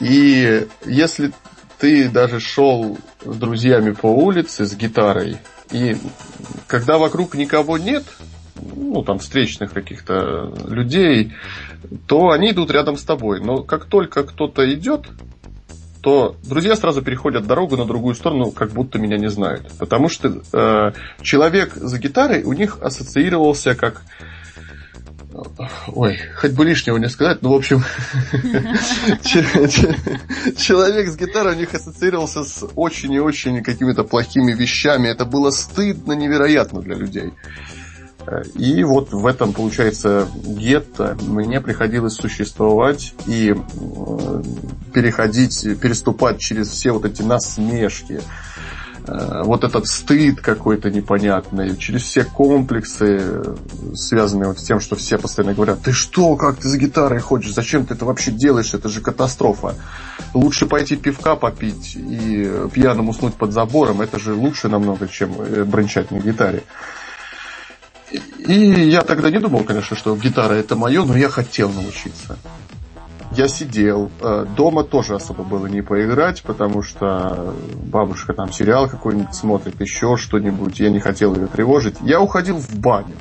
[0.00, 1.32] И если
[1.78, 5.36] ты даже шел с друзьями по улице с гитарой,
[5.70, 5.96] и
[6.66, 8.04] когда вокруг никого нет,
[8.76, 11.32] ну, там, встречных каких-то людей,
[12.06, 13.40] то они идут рядом с тобой.
[13.40, 15.06] Но как только кто-то идет,
[16.02, 19.70] то друзья сразу переходят дорогу на другую сторону, как будто меня не знают.
[19.78, 24.02] Потому что э, человек за гитарой у них ассоциировался как
[25.88, 27.82] Ой, хоть бы лишнего не сказать, но в общем,
[30.56, 35.08] человек с гитарой у них ассоциировался с очень и очень какими-то плохими вещами.
[35.08, 37.32] Это было стыдно невероятно для людей.
[38.54, 44.42] И вот в этом, получается, гетто мне приходилось существовать и э,
[44.92, 48.20] переходить, переступать через все вот эти насмешки,
[49.06, 53.42] э, вот этот стыд какой-то непонятный, через все комплексы,
[53.94, 57.54] связанные вот с тем, что все постоянно говорят, ты что, как ты за гитарой ходишь,
[57.54, 59.74] зачем ты это вообще делаешь, это же катастрофа.
[60.34, 65.64] Лучше пойти пивка попить и пьяным уснуть под забором, это же лучше намного, чем э,
[65.64, 66.62] брончать на гитаре.
[68.46, 72.36] И я тогда не думал, конечно, что гитара это мое, но я хотел научиться.
[73.32, 74.10] Я сидел.
[74.20, 80.16] Э, дома тоже особо было не поиграть, потому что бабушка там сериал какой-нибудь смотрит, еще
[80.18, 80.78] что-нибудь.
[80.80, 81.96] Я не хотел ее тревожить.
[82.02, 83.14] Я уходил в баню.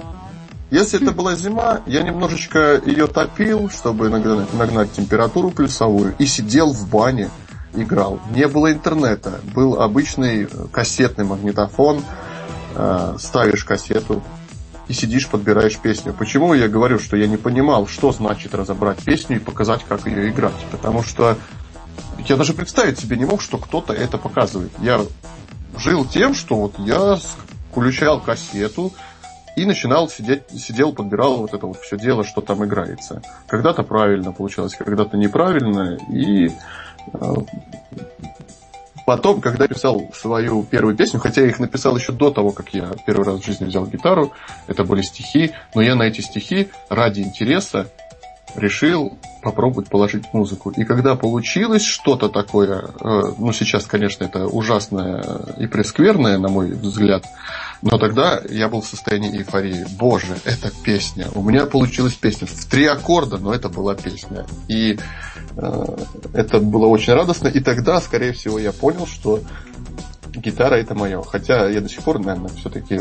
[0.70, 6.72] Если это была зима, я немножечко ее топил, чтобы нагнать, нагнать температуру плюсовую, и сидел
[6.72, 7.30] в бане,
[7.74, 8.20] играл.
[8.34, 12.04] Не было интернета, был обычный кассетный магнитофон,
[12.76, 14.24] э, ставишь кассету,
[14.88, 16.14] и сидишь, подбираешь песню.
[16.14, 20.30] Почему я говорю, что я не понимал, что значит разобрать песню и показать, как ее
[20.30, 20.66] играть?
[20.72, 21.38] Потому что
[22.28, 24.72] я даже представить себе не мог, что кто-то это показывает.
[24.80, 25.02] Я
[25.78, 27.18] жил тем, что вот я
[27.72, 28.94] включал кассету
[29.56, 33.22] и начинал сидеть, сидел, подбирал вот это вот все дело, что там играется.
[33.48, 36.50] Когда-то правильно получалось, когда-то неправильно, и
[37.14, 37.34] э,
[39.06, 42.74] Потом, когда я писал свою первую песню, хотя я их написал еще до того, как
[42.74, 44.34] я первый раз в жизни взял гитару,
[44.68, 47.88] это были стихи, но я на эти стихи ради интереса
[48.56, 50.72] решил попробовать положить музыку.
[50.72, 55.24] И когда получилось что-то такое, э, ну сейчас, конечно, это ужасное
[55.58, 57.26] и прескверное, на мой взгляд,
[57.82, 59.86] но тогда я был в состоянии эйфории.
[59.98, 61.28] Боже, это песня.
[61.34, 64.46] У меня получилась песня в три аккорда, но это была песня.
[64.68, 65.00] И
[66.34, 67.48] это было очень радостно.
[67.48, 69.42] И тогда, скорее всего, я понял, что
[70.34, 71.22] гитара это мое.
[71.24, 73.00] Хотя я до сих пор, наверное, все-таки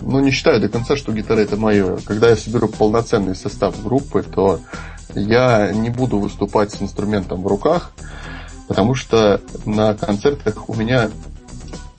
[0.00, 1.98] ну, не считаю до конца, что гитара это мое.
[2.04, 4.60] Когда я соберу полноценный состав группы, то
[5.14, 7.92] я не буду выступать с инструментом в руках,
[8.68, 11.10] потому что на концертах у меня,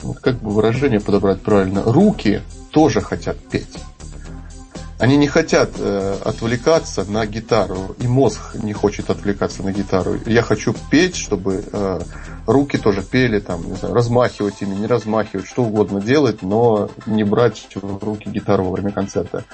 [0.02, 3.76] вот как бы выражение подобрать правильно, руки тоже хотят петь.
[4.98, 10.18] Они не хотят э, отвлекаться на гитару, и мозг не хочет отвлекаться на гитару.
[10.26, 12.00] Я хочу петь, чтобы э,
[12.46, 17.22] руки тоже пели, там, не знаю, размахивать ими, не размахивать, что угодно делать, но не
[17.22, 19.44] брать в руки гитару во время концерта.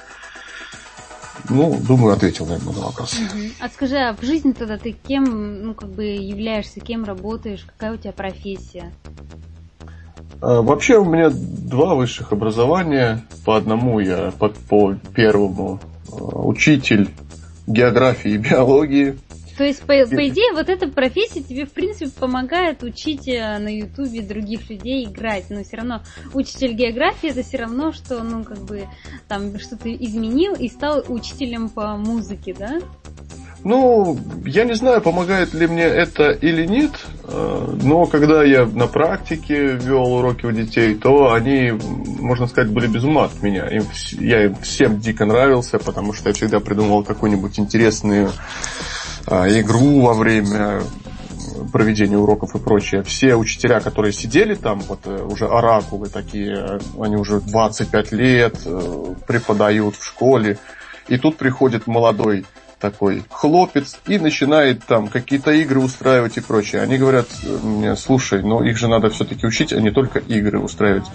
[1.49, 3.13] Ну, думаю, ответил, наверное, на вопрос.
[3.13, 3.43] Угу.
[3.59, 7.93] А скажи, а в жизни тогда ты кем, ну, как бы являешься, кем работаешь, какая
[7.93, 8.91] у тебя профессия?
[10.41, 13.23] А, вообще у меня два высших образования.
[13.45, 15.79] По одному я по, по первому
[16.11, 17.09] а, учитель
[17.67, 19.17] географии и биологии.
[19.57, 23.69] То есть, по, по идее, вот эта профессия тебе, в принципе, помогает учить э, на
[23.69, 25.49] Ютубе других людей играть.
[25.49, 26.01] Но все равно
[26.33, 28.85] учитель географии это все равно, что, ну, как бы,
[29.29, 32.79] там, что-то изменил и стал учителем по музыке, да?
[33.65, 36.91] Ну, я не знаю, помогает ли мне это или нет,
[37.23, 41.71] э, но когда я на практике вел уроки у детей, то они,
[42.19, 43.67] можно сказать, были без ума от меня.
[44.19, 48.29] Я им всем дико нравился, потому что я всегда придумывал какую-нибудь интересную
[49.25, 50.83] а, игру во время
[51.73, 53.01] проведения уроков и прочее.
[53.01, 59.15] Все учителя, которые сидели там, вот э, уже оракулы такие, они уже 25 лет э,
[59.25, 60.59] преподают в школе,
[61.07, 62.45] и тут приходит молодой
[62.79, 66.81] такой хлопец и начинает там какие-то игры устраивать и прочее.
[66.81, 67.27] Они говорят
[67.63, 71.05] мне, слушай, но их же надо все-таки учить, а не только игры устраивать.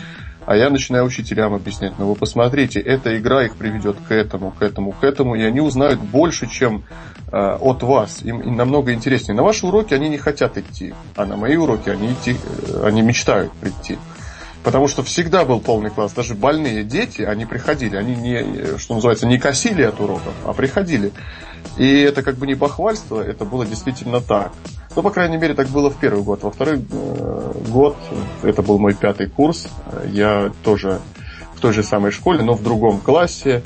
[0.46, 4.62] А я начинаю учителям объяснять, ну вы посмотрите, эта игра их приведет к этому, к
[4.62, 6.84] этому, к этому, и они узнают больше, чем
[7.30, 8.22] э, от вас.
[8.22, 9.36] Им, им намного интереснее.
[9.36, 12.36] На ваши уроки они не хотят идти, а на мои уроки они, идти,
[12.68, 13.98] э, они мечтают прийти.
[14.62, 16.12] Потому что всегда был полный класс.
[16.12, 17.96] Даже больные дети, они приходили.
[17.96, 21.12] Они, не, что называется, не косили от уроков, а приходили.
[21.76, 24.52] И это как бы не похвальство, это было действительно так.
[24.96, 26.42] Ну, по крайней мере, так было в первый год.
[26.42, 27.96] Во второй э, год,
[28.42, 29.68] это был мой пятый курс,
[30.06, 31.00] я тоже
[31.54, 33.62] в той же самой школе, но в другом классе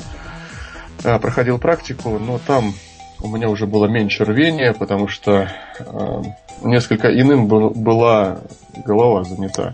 [1.02, 2.74] э, проходил практику, но там
[3.20, 6.22] у меня уже было меньше рвения, потому что э,
[6.62, 8.40] несколько иным был, была
[8.84, 9.72] голова занята.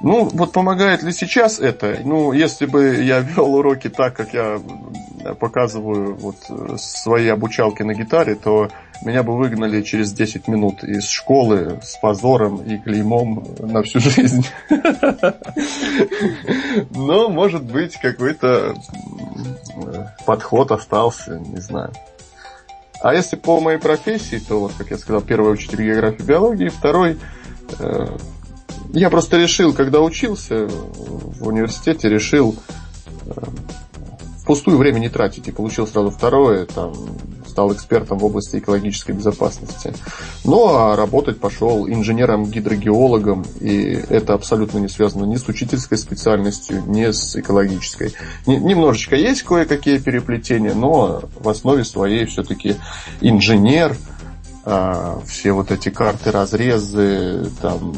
[0.00, 1.98] Ну, вот помогает ли сейчас это?
[2.04, 4.60] Ну, если бы я вел уроки так, как я
[5.38, 6.36] показываю вот
[6.78, 8.68] свои обучалки на гитаре, то
[9.02, 14.46] меня бы выгнали через 10 минут из школы с позором и клеймом на всю жизнь.
[16.90, 18.74] Но, может быть, какой-то
[20.26, 21.92] подход остался, не знаю.
[23.00, 26.68] А если по моей профессии, то, вот, как я сказал, первый учитель географии и биологии,
[26.68, 27.18] второй
[27.78, 28.06] э,
[28.94, 32.54] я просто решил, когда учился в университете, решил
[33.26, 33.32] э,
[34.40, 36.94] впустую время не тратить и получил сразу второе, там,
[37.48, 39.92] стал экспертом в области экологической безопасности.
[40.44, 47.10] Ну, а работать пошел инженером-гидрогеологом, и это абсолютно не связано ни с учительской специальностью, ни
[47.10, 48.12] с экологической.
[48.46, 52.76] Немножечко есть кое-какие переплетения, но в основе своей все-таки
[53.20, 53.96] инженер,
[54.64, 57.92] а, все вот эти карты, разрезы, там,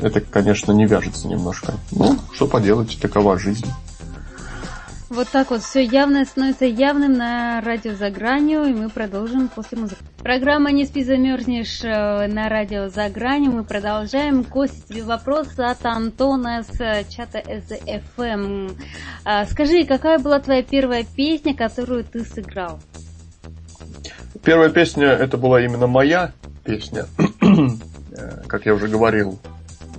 [0.00, 1.74] это, конечно, не вяжется немножко.
[1.92, 3.66] Ну, что поделать, такова жизнь.
[5.08, 9.78] Вот так вот все явное становится явным на радио «За гранью», и мы продолжим после
[9.78, 10.02] музыки.
[10.18, 13.52] Программа «Не спи, замерзнешь» э, на радио «За гранью».
[13.52, 14.44] Мы продолжаем.
[14.44, 16.76] Костя, тебе вопрос от Антона с
[17.08, 18.76] чата SFM.
[19.24, 22.78] А, скажи, какая была твоя первая песня, которую ты сыграл?
[24.44, 26.32] Первая песня, это была именно моя
[26.64, 27.06] песня.
[28.10, 29.38] Э, как я уже говорил,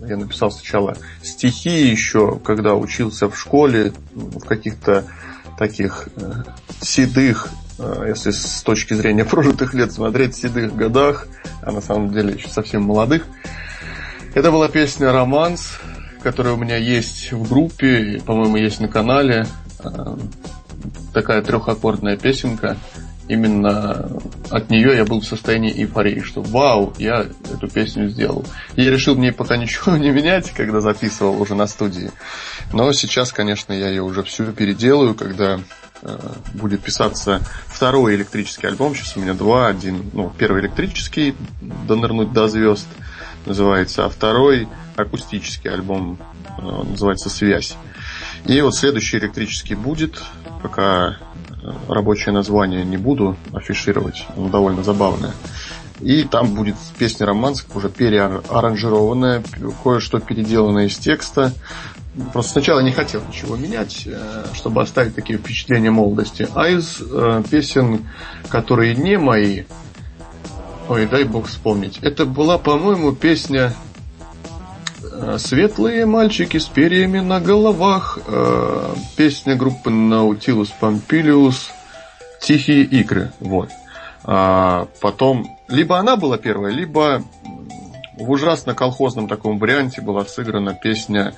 [0.08, 5.06] я написал сначала стихи еще, когда учился в школе, в каких-то
[5.58, 6.44] таких э,
[6.82, 11.28] седых, э, если с точки зрения прожитых лет смотреть, седых годах,
[11.62, 13.26] а на самом деле еще совсем молодых.
[14.34, 15.80] Это была песня «Романс»,
[16.22, 19.48] которая у меня есть в группе, по-моему, есть на канале.
[19.84, 20.18] Э,
[21.14, 22.78] такая трехаккордная песенка
[23.30, 24.10] именно
[24.50, 28.46] от нее я был в состоянии эйфории, что вау, я эту песню сделал.
[28.76, 32.12] Я решил мне пока ничего не менять, когда записывал уже на студии.
[32.74, 35.60] Но сейчас, конечно, я ее уже всю переделаю, когда
[36.02, 36.18] э,
[36.56, 38.96] будет писаться второй электрический альбом.
[38.96, 39.68] Сейчас у меня два.
[39.68, 42.88] Один, ну, первый электрический «Донырнуть до звезд»
[43.46, 46.18] называется, а второй акустический альбом
[46.58, 47.78] называется «Связь».
[48.46, 50.22] И вот следующий электрический будет,
[50.64, 51.18] пока
[51.88, 55.34] рабочее название не буду афишировать, оно довольно забавное.
[56.02, 59.44] И там будет песня романская, уже переаранжированная,
[59.84, 61.52] кое-что переделанное из текста.
[62.34, 66.48] Просто сначала не хотел ничего менять, э, чтобы оставить такие впечатления молодости.
[66.56, 68.08] А из э, песен,
[68.50, 69.64] которые не мои,
[70.88, 73.74] ой, дай бог вспомнить, это была, по-моему, песня
[75.38, 78.20] Светлые мальчики с перьями на головах.
[79.18, 81.72] Песня группы Nautilus Pompilius
[82.40, 83.32] Тихие игры.
[83.40, 83.70] Вот.
[84.24, 87.24] А потом, либо она была первая, либо
[88.18, 91.34] в ужасно колхозном таком варианте была сыграна песня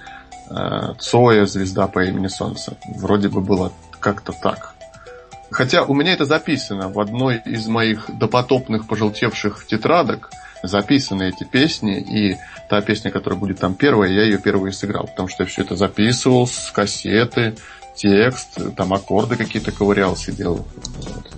[0.49, 2.77] э, Цоя «Звезда по имени Солнце».
[2.95, 4.73] Вроде бы было как-то так.
[5.51, 10.31] Хотя у меня это записано в одной из моих допотопных пожелтевших тетрадок,
[10.63, 12.37] записаны эти песни, и
[12.71, 15.75] та песня, которая будет там первая, я ее первой сыграл, потому что я все это
[15.75, 17.57] записывал с кассеты,
[17.97, 20.65] текст, там аккорды какие-то ковырял, сидел.
[20.85, 21.33] Вот.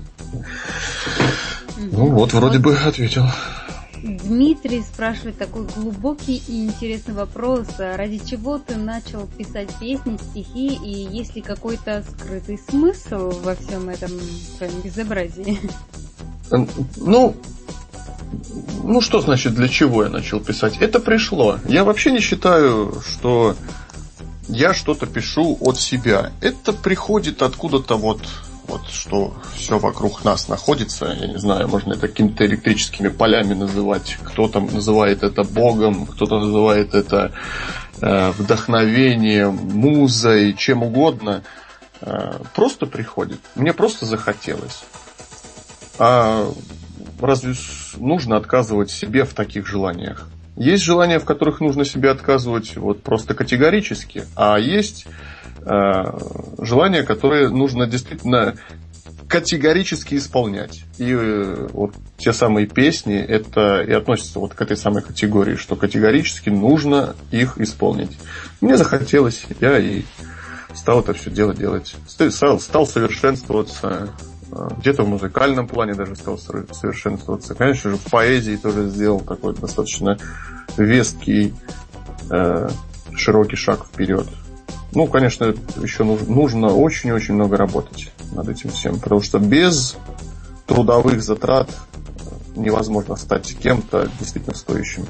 [1.92, 3.26] Ну вот, вроде бы ответил.
[4.04, 7.68] Дмитрий спрашивает такой глубокий и интересный вопрос.
[7.80, 13.90] Ради чего ты начал писать песни, стихи, и есть ли какой-то скрытый смысл во всем
[13.90, 14.12] этом
[14.60, 15.60] твоем безобразии?
[16.98, 17.36] Ну,
[18.84, 20.78] ну что значит для чего я начал писать?
[20.80, 21.60] Это пришло.
[21.68, 23.56] Я вообще не считаю, что
[24.48, 26.32] я что-то пишу от себя.
[26.42, 28.22] Это приходит откуда-то вот
[28.68, 34.18] вот что все вокруг нас находится, я не знаю, можно это какими-то электрическими полями называть,
[34.24, 37.34] кто-то называет это Богом, кто-то называет это
[38.02, 41.44] э, вдохновением, музой, чем угодно,
[42.02, 43.42] э, просто приходит.
[43.56, 44.84] Мне просто захотелось.
[46.00, 46.50] А
[47.26, 47.54] разве
[47.98, 50.28] нужно отказывать себе в таких желаниях?
[50.56, 55.08] Есть желания, в которых нужно себе отказывать вот просто категорически, а есть
[55.66, 56.18] Э,
[56.58, 58.56] желания, которые нужно действительно
[59.30, 60.84] категорически исполнять.
[60.98, 65.76] И э, вот те самые песни, это и относится вот к этой самой категории, что
[65.76, 68.18] категорически нужно их исполнить.
[68.60, 70.04] Мне захотелось, я и
[70.76, 71.96] стал это все дело делать.
[72.08, 74.10] Стал, стал совершенствоваться,
[74.78, 77.56] где-то в музыкальном плане даже стал совершенствоваться.
[77.56, 80.18] Конечно же, в поэзии тоже сделал такой достаточно
[80.78, 81.54] веский,
[83.16, 84.28] широкий шаг вперед.
[84.94, 89.98] Ну, конечно, еще нужно очень-очень много работать над этим всем, потому что без
[90.68, 91.70] трудовых затрат
[92.56, 95.06] невозможно стать кем-то действительно стоящим.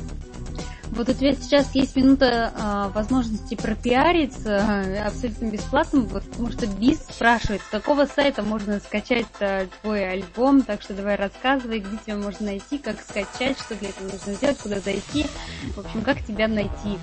[0.95, 6.99] Вот у тебя сейчас есть минута э, возможности пропиариться э, абсолютно бесплатно, потому что Бис
[7.09, 12.17] спрашивает, с какого сайта можно скачать э, твой альбом, так что давай рассказывай, где тебя
[12.17, 15.25] можно найти, как скачать, что для этого нужно сделать, куда зайти,
[15.75, 16.99] в общем, как тебя найти.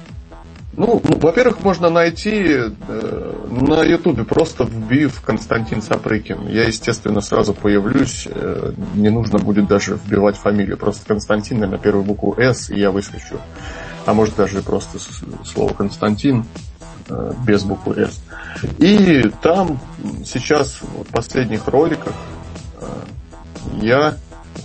[0.72, 6.46] Ну, ну, во-первых, можно найти э, на Ютубе, просто вбив Константин Сапрыкин.
[6.46, 12.04] Я, естественно, сразу появлюсь, э, не нужно будет даже вбивать фамилию, просто Константин на первую
[12.04, 13.40] букву «С», и я выскочу.
[14.06, 14.98] А может даже просто
[15.44, 16.44] слово Константин
[17.08, 18.20] э, без буквы «С».
[18.78, 19.78] И там
[20.24, 22.14] сейчас, в последних роликах,
[22.80, 22.86] э,
[23.82, 24.16] я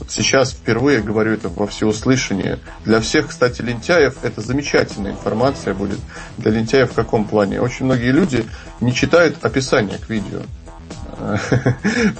[0.07, 2.59] Сейчас впервые говорю это во всеуслышание.
[2.83, 5.99] Для всех, кстати, лентяев это замечательная информация будет.
[6.38, 7.61] Для лентяев в каком плане?
[7.61, 8.45] Очень многие люди
[8.81, 10.41] не читают описание к видео.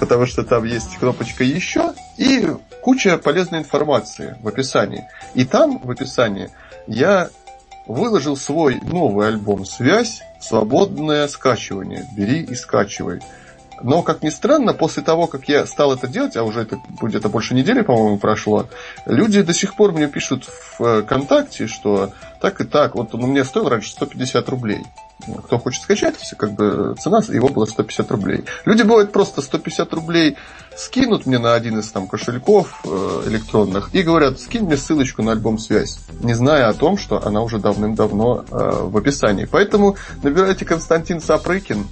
[0.00, 2.48] Потому что там есть кнопочка «Еще» и
[2.82, 5.04] куча полезной информации в описании.
[5.34, 6.50] И там, в описании,
[6.86, 7.30] я
[7.86, 10.22] выложил свой новый альбом «Связь.
[10.40, 12.06] Свободное скачивание.
[12.16, 13.20] Бери и скачивай».
[13.82, 17.28] Но, как ни странно, после того, как я стал это делать, а уже это где-то
[17.28, 18.68] больше недели, по-моему, прошло,
[19.04, 23.24] люди до сих пор мне пишут в э, ВКонтакте, что так и так, вот он
[23.24, 24.82] у меня стоил раньше 150 рублей.
[25.44, 28.44] Кто хочет скачать, как бы цена его была 150 рублей.
[28.66, 30.36] Люди, бывают, просто 150 рублей
[30.76, 35.32] скинут мне на один из там кошельков э, электронных и говорят, скинь мне ссылочку на
[35.32, 39.46] альбом «Связь», не зная о том, что она уже давным-давно э, в описании.
[39.46, 41.86] Поэтому набирайте Константин Сапрыкин,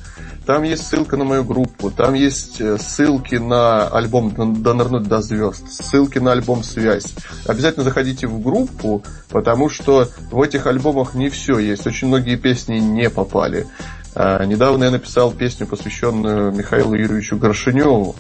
[0.47, 4.31] там есть ссылка на мою группу, там есть э, ссылки на альбом
[4.63, 7.15] «Донырнуть до звезд», ссылки на альбом «Связь».
[7.47, 11.87] Обязательно заходите в группу, потому что в этих альбомах не все есть.
[11.87, 13.67] Очень многие песни не попали.
[14.15, 18.15] А, недавно я написал песню, посвященную Михаилу Юрьевичу Горшиневу.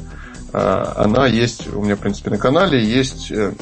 [0.52, 3.52] А, она есть у меня, в принципе, на канале, есть э,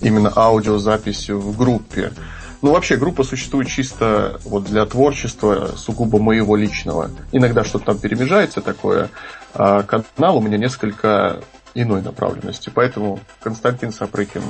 [0.00, 2.12] именно аудиозапись в группе.
[2.62, 7.10] Ну, вообще, группа существует чисто вот для творчества, сугубо моего личного.
[7.32, 9.08] Иногда что-то там перемежается такое.
[9.54, 11.40] А канал у меня несколько
[11.74, 12.70] иной направленности.
[12.74, 14.42] Поэтому Константин Сапрыкин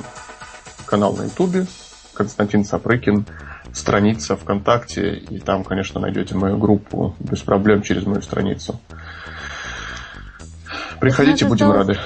[0.87, 1.67] канал на Ютубе,
[2.15, 3.27] Константин Сапрыкин
[3.73, 8.81] страница ВКонтакте, и там, конечно, найдете мою группу без проблем через мою страницу.
[11.01, 11.99] Приходите, будем осталось...
[11.99, 12.01] рады.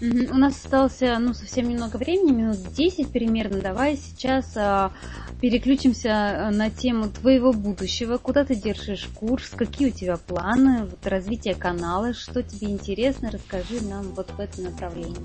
[0.00, 3.60] У нас осталось ну, совсем немного времени, минут 10 примерно.
[3.60, 4.92] Давай сейчас а,
[5.40, 8.16] переключимся а, на тему твоего будущего.
[8.18, 9.50] Куда ты держишь курс?
[9.50, 10.84] Какие у тебя планы?
[10.84, 12.14] Вот, развитие канала?
[12.14, 13.32] Что тебе интересно?
[13.32, 15.16] Расскажи нам вот в этом направлении.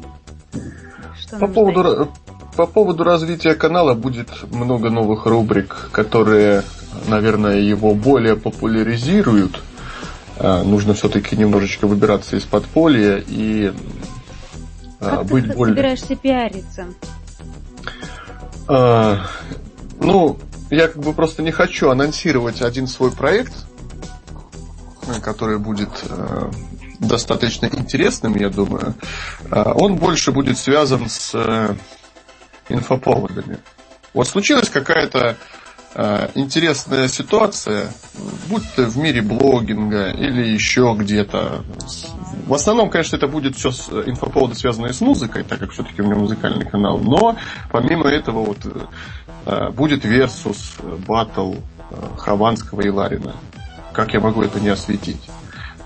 [1.19, 2.11] Что по, поводу,
[2.56, 6.64] по поводу развития канала будет много новых рубрик, которые,
[7.08, 9.62] наверное, его более популяризируют.
[10.38, 13.72] А, нужно все-таки немножечко выбираться из подполья и
[14.99, 15.76] как а, быть ты более...
[15.76, 16.86] собираешься пиариться?
[18.68, 19.26] А,
[19.99, 20.38] ну,
[20.70, 23.54] я как бы просто не хочу анонсировать один свой проект,
[25.22, 26.51] который будет э,
[26.99, 28.95] достаточно интересным, я думаю.
[29.51, 31.76] Он больше будет связан с э,
[32.70, 33.59] инфоповодами.
[34.14, 35.38] Вот случилась какая-то
[35.95, 37.91] э, интересная ситуация,
[38.49, 41.64] будь то в мире блогинга или еще где-то,
[42.47, 46.01] в основном, конечно, это будет все с э, инфоповоды, связанные с музыкой, так как все-таки
[46.01, 46.99] у меня музыкальный канал.
[46.99, 47.38] Но
[47.72, 48.59] помимо этого вот
[49.45, 50.57] э, будет Versus,
[51.07, 53.36] батл э, Хованского и Ларина.
[53.93, 55.22] Как я могу это не осветить?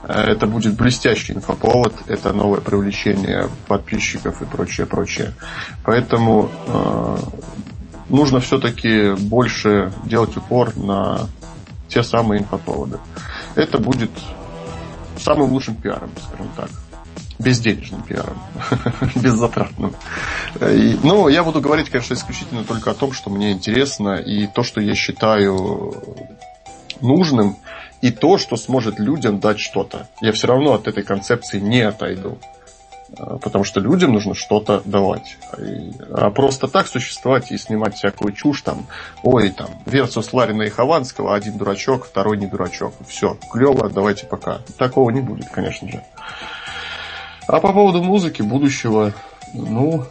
[0.04, 5.34] Это будет блестящий инфоповод, это новое привлечение подписчиков и прочее, прочее.
[5.84, 7.18] Поэтому э,
[8.10, 11.28] нужно все-таки больше делать упор на
[11.90, 13.00] те самые инфоповоды.
[13.56, 14.12] Это будет
[15.20, 16.70] самым лучшим пиаром, скажем так.
[17.40, 18.42] Безденежным пиаром,
[19.16, 19.94] беззатратным.
[20.60, 24.64] И, ну, я буду говорить, конечно, исключительно только о том, что мне интересно, и то,
[24.64, 25.94] что я считаю
[27.02, 27.58] нужным,
[28.02, 30.08] и то, что сможет людям дать что-то.
[30.22, 32.38] Я все равно от этой концепции не отойду.
[33.18, 35.38] А, потому что людям нужно что-то давать.
[36.12, 38.88] А просто так существовать и снимать всякую чушь там,
[39.24, 42.94] ой, там, Версус Ларина и Хованского, один дурачок, второй не дурачок.
[43.08, 44.60] Все, клево, давайте пока.
[44.78, 46.04] Такого не будет, конечно же.
[47.48, 49.14] А по поводу музыки будущего,
[49.54, 50.04] ну,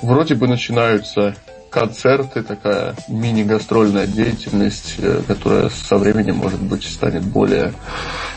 [0.00, 1.34] вроде бы начинаются
[1.70, 7.72] концерты, такая мини-гастрольная деятельность, э, которая со временем, может быть, станет более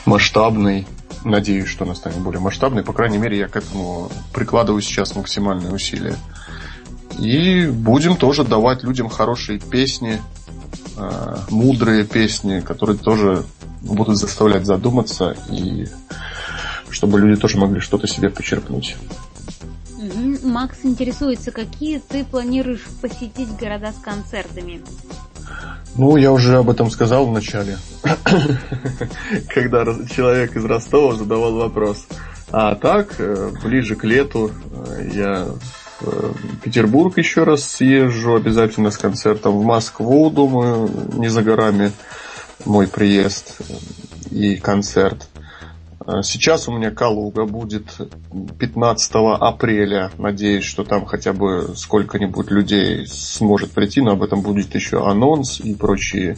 [0.06, 0.88] масштабной.
[1.24, 2.84] Надеюсь, что она станет более масштабной.
[2.84, 6.16] По крайней мере, я к этому прикладываю сейчас максимальные усилия.
[7.20, 10.22] И будем тоже давать людям хорошие песни,
[10.98, 13.44] э, мудрые песни, которые тоже
[13.82, 15.88] будут заставлять задуматься и
[16.90, 18.96] чтобы люди тоже могли что-то себе почерпнуть.
[20.44, 24.82] Макс интересуется, какие ты планируешь посетить города с концертами?
[25.96, 27.78] Ну, я уже об этом сказал в начале,
[29.50, 32.06] когда человек из Ростова задавал вопрос.
[32.52, 35.48] А так, э, ближе к лету э, я
[36.02, 41.92] в э, Петербург еще раз съезжу обязательно с концертом, в Москву, думаю, не за горами
[42.66, 43.58] мой приезд
[44.32, 45.31] и концерт.
[46.06, 47.98] А сейчас у меня Калуга будет
[48.58, 50.10] 15 апреля.
[50.18, 55.60] Надеюсь, что там хотя бы сколько-нибудь людей сможет прийти, но об этом будет еще анонс
[55.60, 56.38] и прочие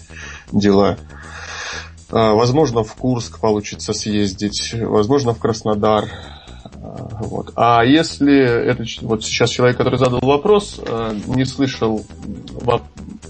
[0.52, 0.98] дела.
[2.12, 6.10] А, возможно, в Курск получится съездить, возможно, в Краснодар.
[6.66, 7.54] А, вот.
[7.56, 10.82] А если это вот сейчас человек, который задал вопрос,
[11.28, 12.06] не слышал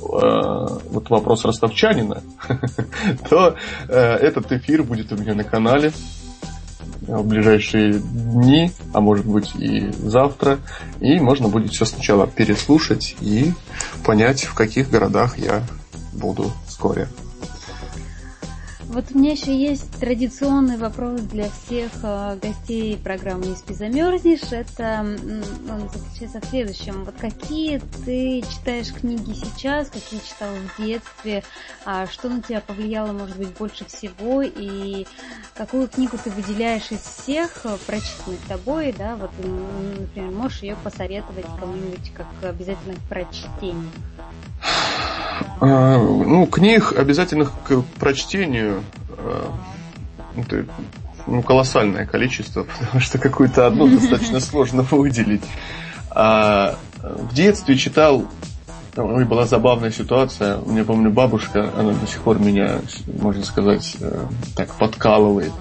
[0.01, 2.23] вот вопрос ростовчанина,
[3.29, 3.55] то
[3.88, 5.93] этот эфир будет у меня на канале
[7.08, 10.60] в ближайшие дни, а может быть и завтра,
[10.99, 13.54] и можно будет все сначала переслушать и
[14.06, 15.64] понять, в каких городах я
[16.14, 17.08] буду вскоре.
[18.94, 24.52] Вот у меня еще есть традиционный вопрос для всех э, гостей программы «Не спи, замерзнешь».
[24.52, 25.00] Это
[25.68, 27.04] он заключается в следующем.
[27.04, 31.44] Вот какие ты читаешь книги сейчас, какие читал в детстве,
[31.86, 35.08] а что на тебя повлияло, может быть, больше всего, и
[35.56, 41.48] какую книгу ты выделяешь из всех, э, прочитанных тобой, да, вот, например, можешь ее посоветовать
[41.60, 43.89] кому-нибудь как обязательно к прочтению?
[45.60, 48.84] А, ну, книг, обязательных к прочтению,
[49.18, 49.54] а,
[50.36, 50.66] это
[51.28, 55.44] ну, колоссальное количество, потому что какую-то одну достаточно сложно выделить.
[56.12, 58.28] А в детстве читал,
[58.96, 60.58] ой, была забавная ситуация.
[60.58, 64.26] У меня, помню, бабушка, она до сих пор меня, можно сказать, э,
[64.56, 65.52] так подкалывает.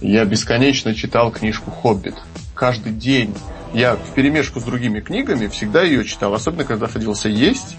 [0.00, 2.14] Я бесконечно читал книжку «Хоббит».
[2.54, 3.34] Каждый день
[3.72, 7.76] я в перемешку с другими книгами всегда ее читал, особенно когда садился есть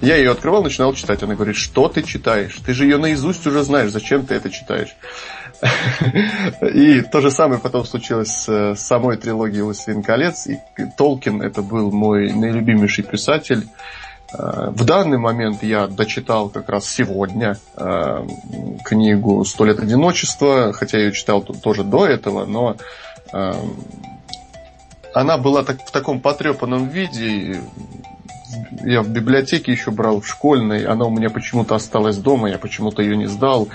[0.00, 1.22] Я ее открывал, начинал читать.
[1.22, 2.56] Она говорит, что ты читаешь?
[2.64, 4.94] Ты же ее наизусть уже знаешь, зачем ты это читаешь?
[6.74, 10.46] И то же самое потом случилось с самой трилогией «Властелин колец».
[10.46, 10.58] И
[10.98, 13.66] Толкин это был мой наилюбимейший писатель.
[14.32, 18.26] Э, в данный момент я дочитал как раз сегодня э,
[18.84, 22.76] книгу «Сто лет одиночества», хотя я ее читал тоже до этого, но
[23.32, 23.52] э,
[25.14, 27.60] она была так, в таком потрепанном виде.
[28.84, 30.84] Я в библиотеке еще брал, в школьной.
[30.84, 33.68] Она у меня почему-то осталась дома, я почему-то ее не сдал.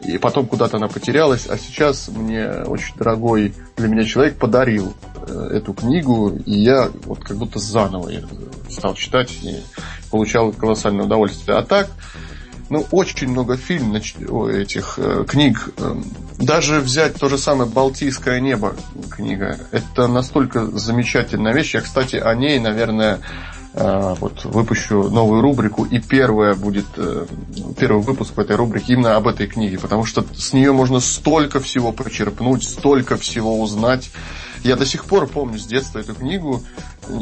[0.00, 4.94] И потом куда-то она потерялась, а сейчас мне очень дорогой для меня человек подарил
[5.26, 8.12] э, эту книгу, и я вот как будто заново
[8.70, 9.56] стал читать и
[10.10, 11.56] получал колоссальное удовольствие.
[11.56, 11.88] А так,
[12.70, 14.04] ну, очень много фильмов,
[14.52, 15.70] этих э, книг.
[15.78, 16.04] Эм,
[16.38, 18.76] даже взять то же самое «Балтийское небо»
[19.10, 19.58] книга.
[19.72, 21.74] Это настолько замечательная вещь.
[21.74, 23.20] Я, кстати, о ней, наверное,
[23.78, 27.26] вот выпущу новую рубрику, и первая будет, э,
[27.78, 31.60] первый выпуск в этой рубрике именно об этой книге, потому что с нее можно столько
[31.60, 34.10] всего почерпнуть, столько всего узнать.
[34.64, 36.64] Я до сих пор помню с детства эту книгу,
[37.06, 37.12] э,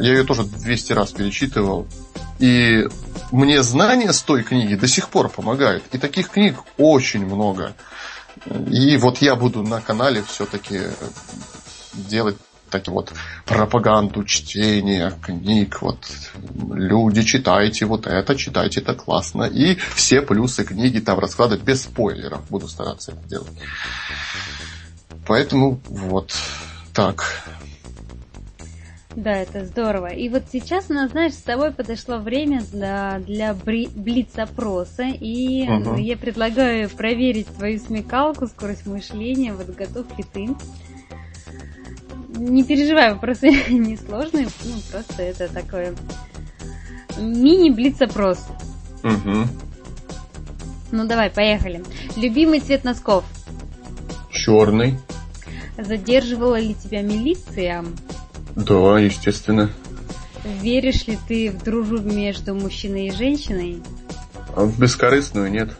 [0.00, 1.86] я ее тоже 200 раз перечитывал,
[2.38, 2.88] и
[3.30, 5.84] мне знания с той книги до сих пор помогают.
[5.92, 7.74] И таких книг очень много.
[8.70, 10.80] И вот я буду на канале все-таки
[11.94, 12.36] делать
[12.80, 13.12] так вот
[13.44, 15.98] пропаганду чтения книг, вот
[16.70, 19.44] люди, читайте вот это, читайте это классно.
[19.44, 22.48] И все плюсы книги там раскладывать без спойлеров.
[22.50, 23.52] Буду стараться это делать.
[25.26, 26.34] Поэтому вот
[26.92, 27.24] так.
[29.16, 30.08] Да, это здорово.
[30.08, 35.96] И вот сейчас у нас, знаешь, с тобой подошло время для, для блиц-опроса, и угу.
[35.96, 40.48] я предлагаю проверить твою смекалку, скорость мышления, вот готов ли ты
[42.36, 45.94] не переживай, вопросы не сложные, ну, просто это такое
[47.18, 48.38] мини-блиц-опрос.
[49.02, 49.46] Угу.
[50.92, 51.82] Ну, давай, поехали.
[52.16, 53.24] Любимый цвет носков?
[54.30, 54.98] Черный.
[55.78, 57.84] Задерживала ли тебя милиция?
[58.54, 59.70] Да, естественно.
[60.62, 63.82] Веришь ли ты в дружбу между мужчиной и женщиной?
[64.54, 65.70] А в бескорыстную нет.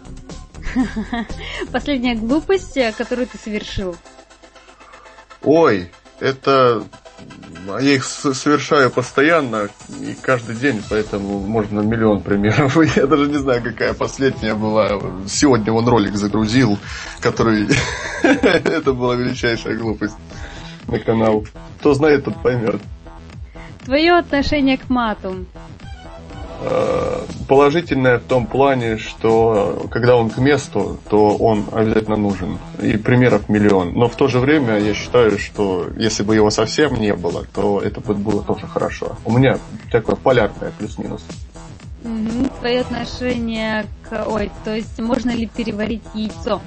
[1.73, 3.97] Последняя глупость, которую ты совершил?
[5.43, 5.91] Ой,
[6.21, 6.83] это
[7.67, 9.69] я их совершаю постоянно
[10.01, 12.77] и каждый день, поэтому можно миллион примеров.
[12.97, 15.01] Я даже не знаю, какая последняя была.
[15.27, 16.79] Сегодня он ролик загрузил,
[17.21, 17.69] который...
[18.23, 20.17] Это была величайшая глупость
[20.87, 21.45] на канал.
[21.81, 22.81] Кто знает, тот поймет.
[23.85, 25.47] Твое отношение к мату.
[26.69, 32.59] Э, положительное в том плане, что когда он к месту, то он обязательно нужен.
[32.83, 33.93] И примеров миллион.
[33.93, 37.81] Но в то же время я считаю, что если бы его совсем не было, то
[37.81, 39.17] это бы было тоже хорошо.
[39.25, 39.59] У меня
[39.93, 41.25] такое полярное плюс-минус.
[42.03, 42.49] Угу.
[42.59, 44.27] Твое отношение к...
[44.27, 46.61] Ой, то есть можно ли переварить яйцо?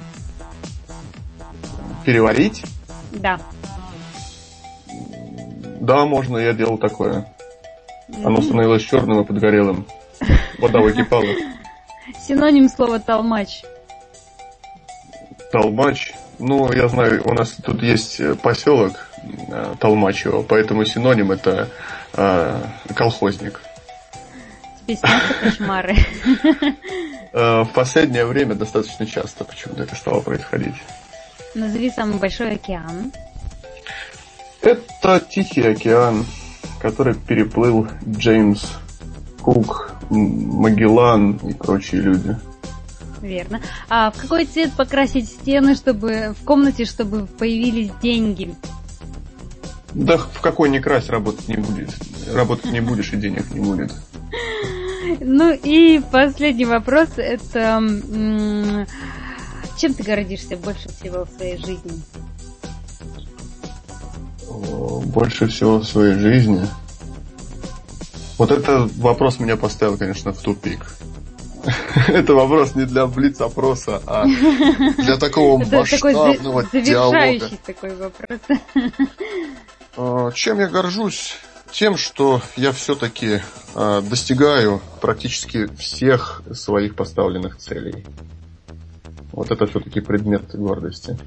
[2.06, 2.62] Переварить?
[3.12, 3.38] Да.
[5.80, 7.26] Да, можно, я делал такое.
[8.24, 9.86] Оно становилось черным и подгорелым.
[10.58, 11.24] Вода выкипала.
[12.26, 13.62] Синоним слова толмач.
[15.52, 16.12] Толмач.
[16.38, 18.92] Ну, я знаю, у нас тут есть поселок
[19.48, 21.68] э, Толмачево, поэтому синоним это
[22.14, 22.62] э,
[22.94, 23.60] колхозник.
[24.80, 25.96] Тебе снятся кошмары?
[27.32, 30.74] Э, в последнее время достаточно часто почему-то это стало происходить.
[31.54, 33.12] Назови самый большой океан.
[34.62, 36.26] Это Тихий океан
[36.80, 38.64] который переплыл Джеймс
[39.42, 42.36] Кук, Магеллан и прочие люди.
[43.20, 43.60] Верно.
[43.88, 48.54] А в какой цвет покрасить стены, чтобы в комнате, чтобы появились деньги?
[49.92, 51.90] Да в какой не крась работать не будет.
[52.32, 53.92] Работать не будешь и денег не будет.
[55.18, 57.08] Ну и последний вопрос.
[57.16, 57.82] Это
[59.80, 62.02] чем ты гордишься больше всего в своей жизни?
[64.50, 66.66] Больше всего в своей жизни?
[68.38, 70.86] Вот этот вопрос меня поставил, конечно, в тупик.
[72.08, 74.24] Это вопрос не для блиц-опроса, а
[74.96, 77.50] для такого масштабного диалога.
[77.66, 78.38] такой вопрос.
[79.96, 81.34] А, чем я горжусь?
[81.70, 83.40] Тем, что я все-таки
[83.74, 88.06] а, достигаю практически всех своих поставленных целей.
[89.32, 91.18] Вот это все-таки предмет гордости.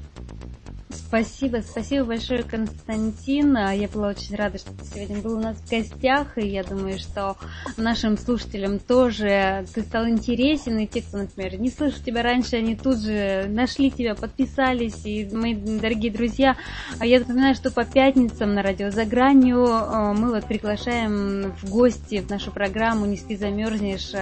[0.94, 3.56] Спасибо, спасибо большое, Константин.
[3.56, 6.62] А, я была очень рада, что ты сегодня был у нас в гостях, и я
[6.62, 7.36] думаю, что
[7.76, 12.76] нашим слушателям тоже ты стал интересен, и те, кто, например, не слышал тебя раньше, они
[12.76, 16.56] тут же нашли тебя, подписались, и мои дорогие друзья,
[16.98, 21.70] а я напоминаю, что по пятницам на радио «За гранью» а, мы вот приглашаем в
[21.70, 24.12] гости в нашу программу «Не спи, замерзнешь»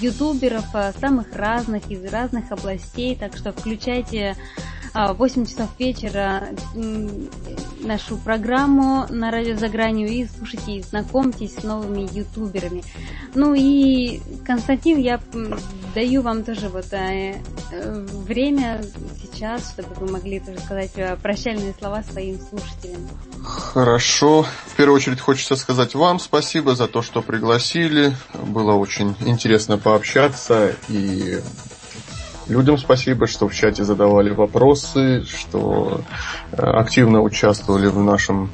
[0.00, 0.66] ютуберов
[1.00, 4.36] самых разных, из разных областей, так что включайте
[4.94, 6.48] 8 часов вечера
[7.80, 12.82] нашу программу на радио «За гранью» и слушайте, и знакомьтесь с новыми ютуберами.
[13.34, 15.20] Ну и, Константин, я
[15.94, 17.40] даю вам тоже вот э,
[17.72, 18.82] э, время
[19.22, 23.08] сейчас, чтобы вы могли тоже сказать э, прощальные слова своим слушателям.
[23.44, 24.46] Хорошо.
[24.66, 28.14] В первую очередь хочется сказать вам спасибо за то, что пригласили.
[28.34, 31.40] Было очень интересно пообщаться и
[32.50, 36.00] Людям спасибо, что в чате задавали вопросы, что
[36.50, 38.50] э, активно участвовали в нашем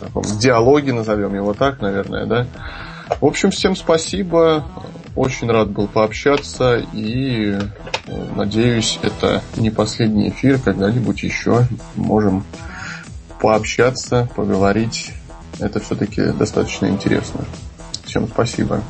[0.00, 2.46] таком диалоге, назовем его так, наверное, да.
[3.20, 4.64] В общем, всем спасибо.
[5.14, 7.56] Очень рад был пообщаться и
[8.06, 12.42] э, надеюсь, это не последний эфир, когда-нибудь еще можем
[13.40, 15.12] пообщаться, поговорить.
[15.60, 17.44] Это все-таки достаточно интересно.
[18.04, 18.82] Всем спасибо.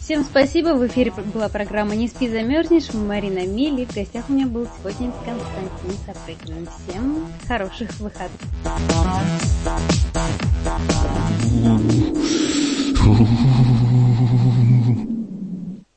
[0.00, 0.70] Всем спасибо.
[0.70, 2.92] В эфире была программа «Не спи, замерзнешь».
[2.92, 3.84] Марина Мили.
[3.84, 6.68] В гостях у меня был сегодня Константин Сапрыкин.
[6.88, 8.40] Всем хороших выходных.